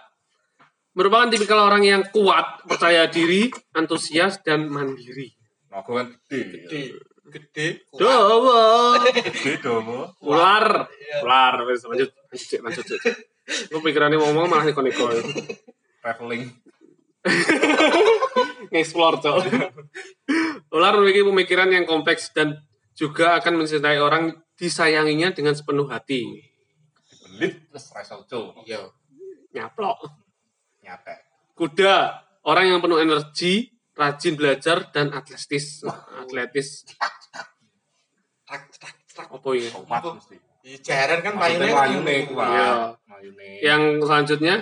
merupakan 0.97 1.29
tipikal 1.31 1.69
orang 1.69 1.85
yang 1.85 2.03
kuat, 2.11 2.65
percaya 2.67 3.07
diri, 3.07 3.53
antusias, 3.77 4.41
dan 4.43 4.67
mandiri. 4.67 5.31
Naga 5.69 5.91
kan 6.03 6.09
gede. 6.27 6.67
Gede, 6.67 6.81
gede. 7.29 7.67
kuat. 7.93 8.01
Dowo, 8.03 8.97
Gede 9.05 9.61
domo. 9.61 10.17
ular, 10.25 10.89
ular, 11.23 11.55
wes 11.69 11.85
lanjut, 11.85 12.11
lanjut, 12.33 12.61
lanjut. 12.65 12.87
Gue 13.69 13.81
pikirannya 13.81 14.19
ngomong 14.21 14.49
malah 14.49 14.65
neko-neko. 14.65 15.09
Traveling. 16.05 16.53
Nge-explore, 18.73 19.21
Cok. 19.21 19.37
Ular 20.73 20.93
memiliki 21.01 21.25
pemikiran 21.25 21.69
yang 21.73 21.85
kompleks 21.89 22.33
dan 22.33 22.61
juga 22.93 23.41
akan 23.41 23.65
mencintai 23.65 23.99
orang 24.01 24.33
disayanginya 24.59 25.31
dengan 25.31 25.55
sepenuh 25.55 25.87
hati. 25.87 26.43
Belit 27.25 27.71
terus 27.71 27.87
ucul. 28.19 28.59
Iya. 28.67 28.91
Nyaplok. 29.55 30.11
Nyate. 30.83 31.17
Kuda, 31.55 31.97
orang 32.43 32.65
yang 32.75 32.79
penuh 32.83 32.99
energi, 32.99 33.71
rajin 33.95 34.35
belajar, 34.35 34.91
dan 34.91 35.15
atletis. 35.15 35.87
Atletis. 36.19 36.87
Tak, 36.99 37.15
tak, 38.75 38.95
tak. 39.15 39.27
Apa 39.31 39.49
ya? 39.55 39.71
Kuat 39.75 40.03
mesti. 40.15 40.37
Iya, 40.63 40.79
jaran 40.85 41.19
kan 41.23 41.33
Maksudnya 41.39 41.71
payungnya 41.71 41.79
mayune 41.79 42.17
kuat. 42.29 42.49
Iya. 42.51 42.71
Yang 43.63 43.83
selanjutnya, 44.07 44.55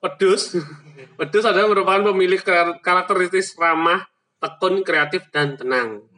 pedus. 0.00 0.42
Pedus 1.16 1.44
adalah 1.44 1.68
merupakan 1.68 2.12
pemilik 2.12 2.40
kar- 2.40 2.80
karakteristik 2.80 3.56
ramah, 3.60 4.08
tekun, 4.40 4.84
kreatif, 4.84 5.28
dan 5.32 5.56
tenang. 5.56 6.09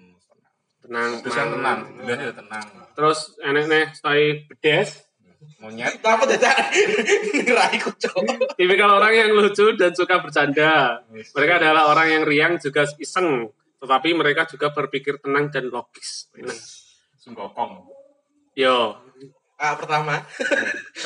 Tenang. 0.82 1.22
Tenang. 1.22 1.22
Terus 1.22 1.36
tenang. 1.54 1.80
Bener 1.98 2.18
ya 2.18 2.32
tenang. 2.34 2.66
Terus 2.92 3.18
enek 3.40 3.64
nih, 3.70 3.84
stay 3.94 4.22
bedes. 4.50 4.90
Monyet. 5.58 5.98
Apa 6.06 6.24
dadak 6.26 6.56
nirai 7.34 7.78
kucok. 7.78 8.54
Tipikal 8.58 8.90
orang 8.98 9.14
yang 9.14 9.30
lucu 9.34 9.74
dan 9.78 9.94
suka 9.94 10.18
bercanda. 10.22 11.02
Mereka 11.10 11.54
adalah 11.62 11.90
orang 11.90 12.08
yang 12.10 12.22
riang 12.26 12.54
juga 12.58 12.86
iseng, 12.98 13.50
tetapi 13.78 14.14
mereka 14.14 14.46
juga 14.50 14.74
berpikir 14.74 15.22
tenang 15.22 15.50
dan 15.50 15.70
logis. 15.70 16.30
Tenang. 16.34 16.58
Sunggokong. 17.22 17.86
Yo, 18.58 18.98
Ah, 19.62 19.78
pertama. 19.78 20.18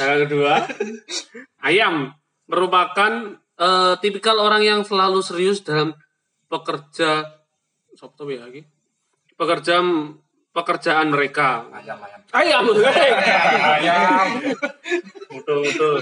yang 0.01 0.25
kedua, 0.25 0.65
ayam 1.61 2.17
merupakan 2.49 3.37
eh, 3.37 3.95
tipikal 4.01 4.41
orang 4.41 4.65
yang 4.65 4.81
selalu 4.81 5.21
serius 5.21 5.61
dalam 5.61 5.93
pekerja, 6.49 7.37
Sopo 7.93 8.17
tuh 8.17 8.33
ya 8.33 8.49
lagi? 8.49 8.65
Pekerja 9.37 9.85
pekerjaan 10.57 11.13
mereka. 11.13 11.69
Ayam 11.69 12.01
ayam. 12.01 12.21
Ayam. 12.33 12.65
Ayam. 13.77 14.29
betul 15.29 15.59
betul. 15.69 15.97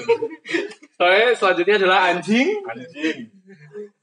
Soalnya 0.95 1.35
selanjutnya 1.35 1.77
adalah 1.83 1.99
anjing. 2.15 2.55
Anjing. 2.63 3.19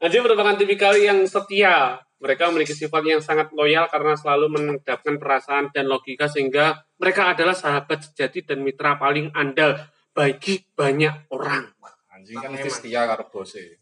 Anjing 0.03 0.21
merupakan 0.27 0.59
tipikal 0.59 0.91
yang 0.99 1.23
setia. 1.23 2.03
Mereka 2.21 2.53
memiliki 2.53 2.77
sifat 2.77 3.01
yang 3.01 3.17
sangat 3.23 3.49
loyal 3.55 3.89
karena 3.89 4.13
selalu 4.13 4.45
mengendapkan 4.53 5.17
perasaan 5.17 5.73
dan 5.73 5.89
logika 5.89 6.29
sehingga 6.29 6.77
mereka 7.01 7.33
adalah 7.33 7.57
sahabat 7.57 8.13
sejati 8.13 8.45
dan 8.45 8.61
mitra 8.61 8.93
paling 8.99 9.33
andal 9.33 9.73
bagi 10.13 10.61
banyak 10.77 11.31
orang. 11.33 11.65
Anjing 12.13 12.37
kan 12.37 12.53
Memang. 12.53 12.61
mesti 12.61 12.69
setia 12.69 13.09
karo 13.09 13.25
bose. 13.31 13.80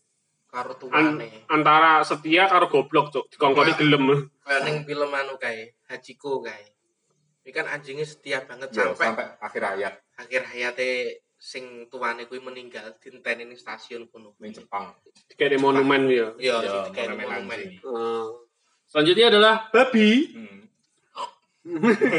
Karo 0.50 0.74
An- 0.74 0.82
tuane. 0.82 1.46
antara 1.46 2.02
setia 2.02 2.50
karo 2.50 2.66
goblok, 2.74 3.14
Cuk. 3.14 3.30
Dikongkoni 3.30 3.78
gelem. 3.78 4.06
Kayak 4.42 4.62
ning 4.66 4.78
film 4.82 5.14
anu 5.14 5.38
kae, 5.38 5.78
Hachiko 5.86 6.42
kae. 6.42 6.74
Ini 7.46 7.54
kan 7.54 7.70
anjingnya 7.70 8.02
setia 8.02 8.42
banget 8.50 8.74
Yo, 8.74 8.94
sampai 8.94 9.14
sampai 9.14 9.26
akhir 9.38 9.62
hayat 9.62 9.94
akhir 10.18 10.42
hayate 10.50 10.90
sing 11.40 11.88
tuane 11.88 12.26
kuwi 12.26 12.42
meninggal 12.42 12.98
ditenteni 12.98 13.46
ning 13.46 13.56
stasiun 13.56 14.10
kono. 14.10 14.34
ning 14.42 14.50
Jepang. 14.52 14.90
Kayak 15.38 15.54
di 15.54 15.60
monumen 15.62 16.02
ya. 16.10 16.34
Iya, 16.36 16.56
Yo, 16.60 16.66
sing 16.66 16.98
kayak 16.98 17.14
monumen. 17.16 17.60
Eh, 17.80 18.28
selanjutnya 18.90 19.26
adalah 19.30 19.70
babi. 19.70 20.10
Hmm. 20.34 20.60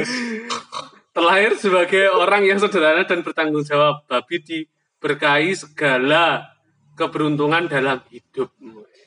Terlahir 1.11 1.59
sebagai 1.59 2.07
orang 2.15 2.47
yang 2.47 2.63
sederhana 2.63 3.03
dan 3.03 3.27
bertanggung 3.27 3.67
jawab. 3.67 4.07
Babi 4.07 4.39
diberkahi 4.39 5.51
segala 5.59 6.47
keberuntungan 7.01 7.65
dalam 7.73 8.05
hidup. 8.13 8.53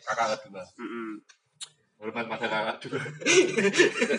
Kakak 0.01 0.41
kedua. 0.41 0.65
Mm-mm. 0.81 1.21
Hormat 2.01 2.25
pada 2.27 2.45
kakak 2.49 2.75
dua. 2.83 2.99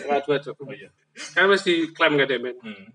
Kakak 0.01 0.19
dua, 0.25 0.35
Cuk. 0.41 0.55
Oh 0.63 0.71
iya. 0.71 0.89
Kan 1.35 1.51
mesti 1.51 1.91
klaim 1.93 2.15
gak 2.17 2.31
deh, 2.31 2.39
men. 2.41 2.55
Hmm. 2.63 2.89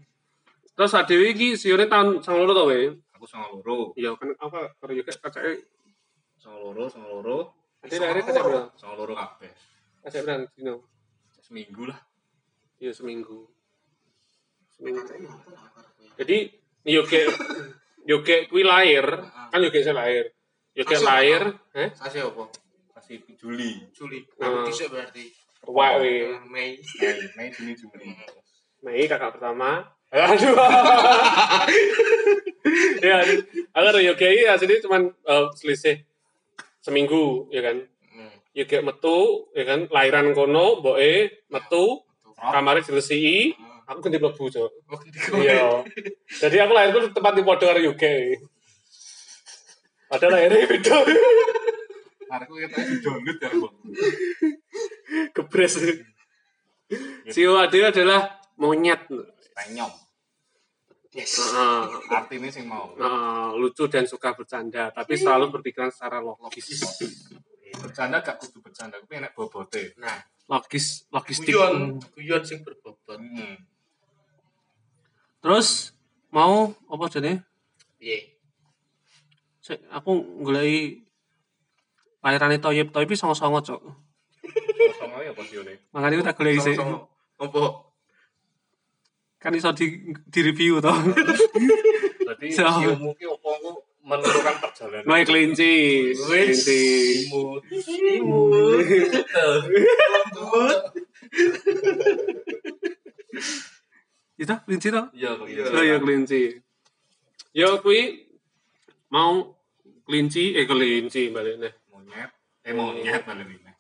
Terus 0.75 0.97
adewe 0.97 1.31
iki 1.37 1.55
sione 1.61 1.85
tahun 1.87 2.25
92 2.25 2.57
to, 2.57 2.63
we. 2.67 2.81
Aku 3.15 3.29
sama 3.29 3.53
loro. 3.53 3.93
Iya, 3.95 4.17
kan 4.17 4.33
apa 4.41 4.73
karo 4.81 4.93
juga 4.97 5.13
kacake 5.13 5.69
Sama 6.41 6.57
loro, 6.57 6.89
sama 6.89 7.07
loro, 7.13 7.39
Ade 7.85 8.01
lahirnya 8.01 8.25
kacake 8.25 8.41
berapa? 8.49 8.63
sama 8.81 8.93
loro 8.97 9.13
kabeh. 9.13 9.53
Kacake 10.03 10.25
berapa 10.25 10.49
dino? 10.57 10.75
Seminggu 11.45 11.83
lah. 11.85 12.01
Iya, 12.81 12.97
seminggu. 12.97 13.45
Seminggu. 14.75 15.05
Jadi 16.17 16.37
yoge 16.89 17.21
yoge 18.09 18.49
kuwi 18.49 18.65
lahir, 18.65 19.05
kan 19.53 19.61
yoge 19.61 19.85
saya 19.85 20.01
lahir. 20.01 20.33
Yoge 20.71 20.95
Masuk 20.95 21.07
lahir, 21.07 21.43
eh 21.75 21.91
Sasi 21.99 22.23
apa? 22.23 22.47
Kasih 22.95 23.19
Juli. 23.35 23.83
Juli. 23.91 24.23
Hmm. 24.39 24.63
Aku 24.63 24.71
dhisik 24.71 24.87
berarti. 24.95 25.27
Eh, 25.27 26.39
Mei. 26.47 26.79
Mei, 26.79 27.15
Mei, 27.37 27.49
Juni, 27.51 27.73
Juli. 27.75 28.15
Mei 28.87 29.05
kakak 29.11 29.35
pertama. 29.35 29.83
Aduh. 30.11 30.55
ya, 33.07 33.19
agar 33.75 33.95
yoge 34.03 34.27
ini 34.31 34.47
asli 34.47 34.83
cuman 34.83 35.11
eh, 35.11 35.47
selisih 35.59 36.07
seminggu 36.79 37.51
ya 37.51 37.67
kan. 37.67 37.83
Hmm. 38.15 38.35
Yoge 38.55 38.79
metu 38.83 39.51
ya 39.59 39.67
kan 39.67 39.91
lahiran 39.91 40.31
kono 40.35 40.79
mboke 40.79 41.47
metu 41.51 42.07
kamare 42.39 42.81
dilesiki 42.81 43.59
aku 43.91 43.99
ganti 44.07 44.23
mlebu 44.23 44.45
cok. 44.47 44.71
Oh. 44.95 45.01
Iya. 45.43 45.83
Jadi 46.31 46.57
aku 46.63 46.73
lahir 46.73 46.95
tuh 46.95 47.11
tempat 47.11 47.35
di 47.35 47.43
podo 47.43 47.67
karo 47.67 47.83
yoge. 47.83 48.39
Padahal 50.11 50.33
lahirnya 50.35 50.67
beda. 50.67 50.97
Aku 52.31 52.53
kita 52.59 52.79
di 52.83 52.97
download 52.99 53.39
ya, 53.39 53.51
Bang. 53.55 53.77
Gebres. 55.35 55.75
Si 57.31 57.41
Ade 57.47 57.79
adalah 57.87 58.43
monyet. 58.59 59.07
Penyom. 59.55 59.91
Yes. 61.15 61.39
Heeh. 61.39 61.83
Artinya 62.11 62.51
sing 62.51 62.67
mau. 62.67 62.95
Nah, 62.99 63.55
lucu 63.55 63.87
dan 63.91 64.07
suka 64.07 64.35
bercanda, 64.35 64.91
tapi 64.95 65.15
selalu 65.19 65.51
berpikiran 65.59 65.91
secara 65.91 66.19
logis. 66.23 66.83
Bercanda 67.79 68.23
gak 68.23 68.43
kudu 68.43 68.63
bercanda, 68.63 68.99
tapi 68.99 69.19
enak 69.19 69.35
bobote. 69.35 69.95
Nah, 69.99 70.19
Logis, 70.51 71.07
logistik. 71.15 71.55
guyon, 71.55 72.03
guyon 72.11 72.43
sing 72.43 72.67
berbobot. 72.67 73.23
Hmm. 73.23 73.55
Terus 75.39 75.95
mau 76.35 76.75
apa 76.91 77.07
jadi? 77.07 77.39
Piye? 78.03 78.40
Sik, 79.61 79.77
aku 79.93 80.41
goleki 80.41 81.05
lahiran 82.25 82.57
Toyib 82.57 82.89
Toyib 82.97 83.13
songo-songo, 83.13 83.61
Cok. 83.61 83.81
Sama 84.97 85.21
ya 85.21 85.37
apa 85.37 85.43
sih 85.45 85.61
ini? 85.61 85.75
Makanya 85.93 86.15
aku 86.17 86.25
tak 86.25 86.37
goleki 86.41 86.61
sih. 86.65 86.75
Apa? 87.41 87.63
Kan 89.41 89.57
iso 89.57 89.73
di, 89.73 90.13
di 90.29 90.41
review 90.45 90.81
toh. 90.81 90.93
Berarti 90.93 92.47
So. 92.57 92.65
siomu 92.69 93.13
ki 93.17 93.25
opo 93.25 93.57
menentukan 94.05 94.57
perjalanan. 94.65 95.05
Noe 95.05 95.25
kelinci, 95.29 95.73
kelinci. 96.17 96.81
Imut. 97.29 97.61
Imut. 98.17 98.85
Itu 104.41 104.53
kelinci 104.65 104.89
toh? 104.89 105.07
Iya, 105.13 105.31
Iya. 105.45 105.63
Oh 105.73 105.85
ya 105.85 105.97
kelinci. 106.01 106.61
Ya 107.53 107.69
kui 107.81 108.30
mau 109.11 109.59
kelinci 110.07 110.55
eh 110.55 110.67
kelinci 110.67 111.31
balik 111.35 111.59
nih. 111.59 111.73
Monyet. 111.91 112.31
Eh 112.67 112.73
monyet 112.75 113.23
ini. 113.27 113.73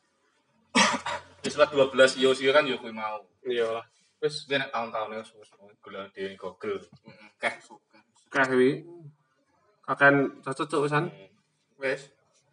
Wis 1.42 1.56
lah 1.56 1.70
12 1.72 2.20
yo 2.20 2.30
sih 2.36 2.50
kan 2.52 2.66
yo 2.66 2.76
kuwi 2.78 2.92
mau. 2.92 3.22
Iya 3.46 3.80
lah. 3.80 3.84
Wis 4.20 4.44
Wis 4.44 4.58
nek 4.58 4.68
tahun-tahun 4.68 5.24
wis 5.24 5.32
wis 5.40 5.50
gula 5.80 6.04
di 6.12 6.36
Google. 6.36 6.84
Keh 7.40 7.54
suka. 7.64 7.98
kahwi. 8.30 8.84
Kakan 9.82 10.44
cocok 10.44 10.66
cok 10.68 10.82
wisan. 10.84 11.04
Wes. 11.80 12.12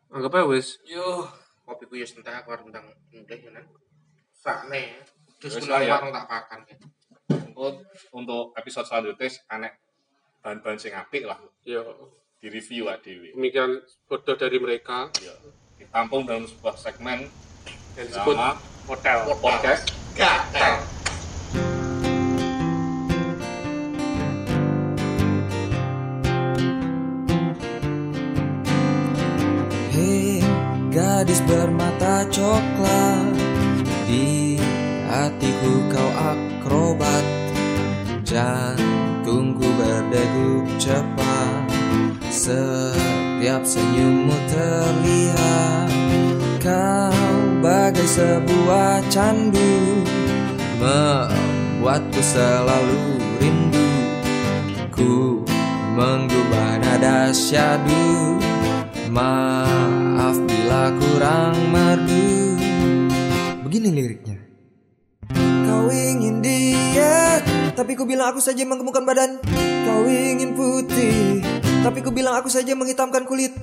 Anggap 0.10 0.40
aja 0.40 0.48
wis. 0.48 0.80
Yo, 0.88 1.28
kopi 1.68 1.86
ku 1.86 2.00
yo 2.00 2.08
sentak 2.08 2.42
aku 2.42 2.56
arep 2.56 2.66
ndang 2.72 2.88
ndeh 3.12 3.38
ya 3.44 3.52
nang. 3.52 3.68
Sakne. 4.32 5.04
Terus 5.38 5.60
Wes 5.60 5.68
lah 5.68 5.84
ya. 5.84 6.00
warung 6.00 6.16
tak 6.16 6.26
pakan. 6.26 6.60
Untuk 7.54 7.84
untuk 8.16 8.56
episode 8.56 8.88
selanjutnya 8.88 9.28
anek 9.52 9.74
bahan-bahan 10.40 10.80
sing 10.80 10.96
apik 10.96 11.28
lah 11.28 11.36
Ya 11.68 11.84
di 12.38 12.47
review 12.54 12.86
lah 12.86 13.02
dewi. 13.02 13.34
pemikiran 13.34 13.82
bodoh 14.06 14.38
dari 14.38 14.58
mereka 14.62 15.10
Ya. 15.17 15.34
Ditampung 15.82 16.30
dalam 16.30 16.45
sebuah 16.45 16.78
segmen 16.78 17.26
yang 17.97 18.06
disebut 18.06 18.38
hotel. 18.86 19.17
podcast 19.41 19.89
Gatel. 20.13 20.73
Hei 29.93 30.41
gadis 30.93 31.41
bermata 31.45 32.26
coklat 32.30 33.34
Di 34.06 34.58
hatiku 35.10 35.73
kau 35.89 36.12
akrobat 36.15 37.26
Jantungku 38.23 39.65
berdegup 39.80 40.65
cepat 40.78 41.57
Setiap 42.38 43.65
senyummu 43.65 44.38
terlihat 44.45 45.89
Kau 46.62 47.41
bagai 47.65 48.06
sebuah 48.06 49.02
candu 49.10 50.06
Membuatku 50.78 52.21
selalu 52.21 53.17
rindu. 53.41 53.89
Ku 54.93 55.41
menggubah 55.97 56.78
nada 56.78 57.34
syadu 57.34 58.38
Maaf 59.10 60.38
bila 60.45 60.93
kurang 60.93 61.58
merdu. 61.73 62.54
Begini 63.65 63.89
liriknya. 63.89 64.38
Kau 65.65 65.89
ingin 65.89 66.45
diet 66.45 67.41
Tapi 67.73 67.97
ku 67.97 68.06
bilang 68.06 68.30
aku 68.30 68.45
saja 68.45 68.62
menggemukkan 68.62 69.02
badan. 69.10 69.41
Kau 69.89 70.06
ingin 70.06 70.54
putih 70.54 71.47
Tapi 71.84 72.00
ku 72.02 72.10
bilang 72.10 72.38
aku 72.38 72.50
saja 72.50 72.74
menghitamkan 72.74 73.26
kulit. 73.28 73.54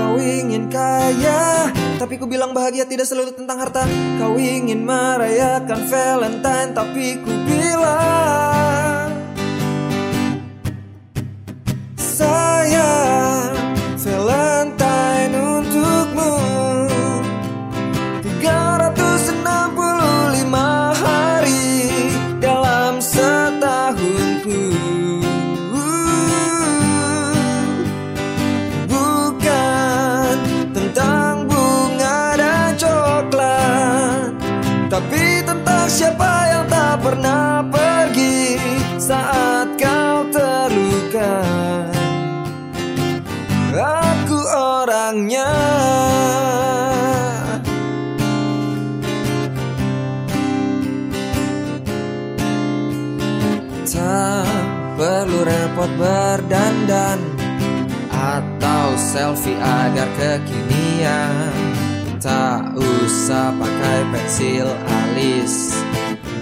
Kau 0.00 0.16
ingin 0.16 0.70
kaya 0.72 1.68
Tapi 2.00 2.16
ku 2.16 2.24
bilang 2.24 2.56
bahagia 2.56 2.88
tidak 2.88 3.04
selalu 3.04 3.36
tentang 3.36 3.58
harta. 3.60 3.84
Kau 4.16 4.38
ingin 4.38 4.86
merayakan 4.86 5.80
Valentine 5.90 6.70
Tapi 6.72 7.20
ku 7.20 7.32
bilang 7.44 9.10
Sayang 11.98 13.09
perlu 55.00 55.40
repot 55.48 55.88
berdandan 55.96 57.16
Atau 58.12 59.00
selfie 59.00 59.56
agar 59.56 60.04
kekinian. 60.20 61.56
Tak 62.20 62.76
usah 62.76 63.56
pakai 63.56 64.00
pensil 64.12 64.68
alis. 64.84 65.72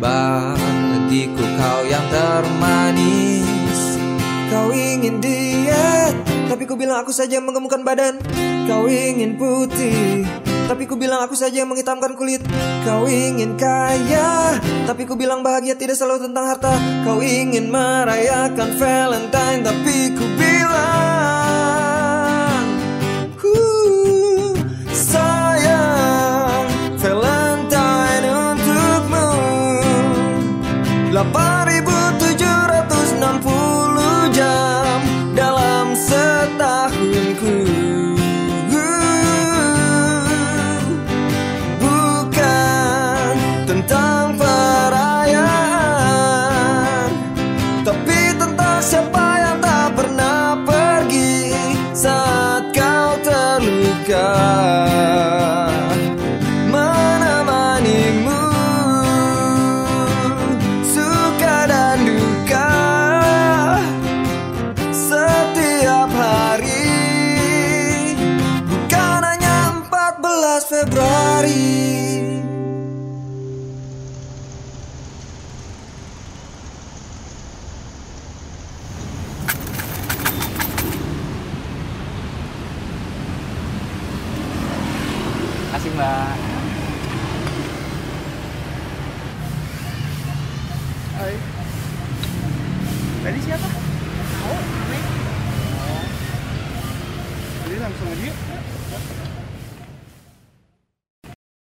Bagiku 0.03 1.47
kau 1.55 1.81
yang 1.87 2.03
termanis. 2.11 4.03
Kau 4.51 4.75
ingin 4.75 5.23
diet 5.23 6.15
Tapi 6.51 6.67
ku 6.67 6.75
bilang 6.75 7.07
aku 7.07 7.15
saja 7.15 7.39
menggemukkan 7.39 7.87
badan. 7.87 8.19
Kau 8.67 8.91
ingin 8.91 9.39
putih 9.39 10.27
Tapi 10.69 10.85
ku 10.85 11.01
bilang 11.01 11.25
aku 11.25 11.33
saja 11.33 11.65
yang 11.65 11.73
menghitamkan 11.73 12.13
kulit. 12.13 12.45
Kau 12.85 13.09
ingin 13.09 13.57
kaya 13.57 14.61
Tapi 14.85 15.09
ku 15.09 15.17
bilang 15.17 15.41
bahagia 15.41 15.73
tidak 15.73 15.97
selalu 15.97 16.29
tentang 16.29 16.45
harta. 16.45 16.77
Kau 17.09 17.25
ingin 17.25 17.73
merayakan 17.73 18.77
Valentine 18.77 19.65
Tapi 19.65 20.13
ku 20.13 20.29
bilang 20.37 21.08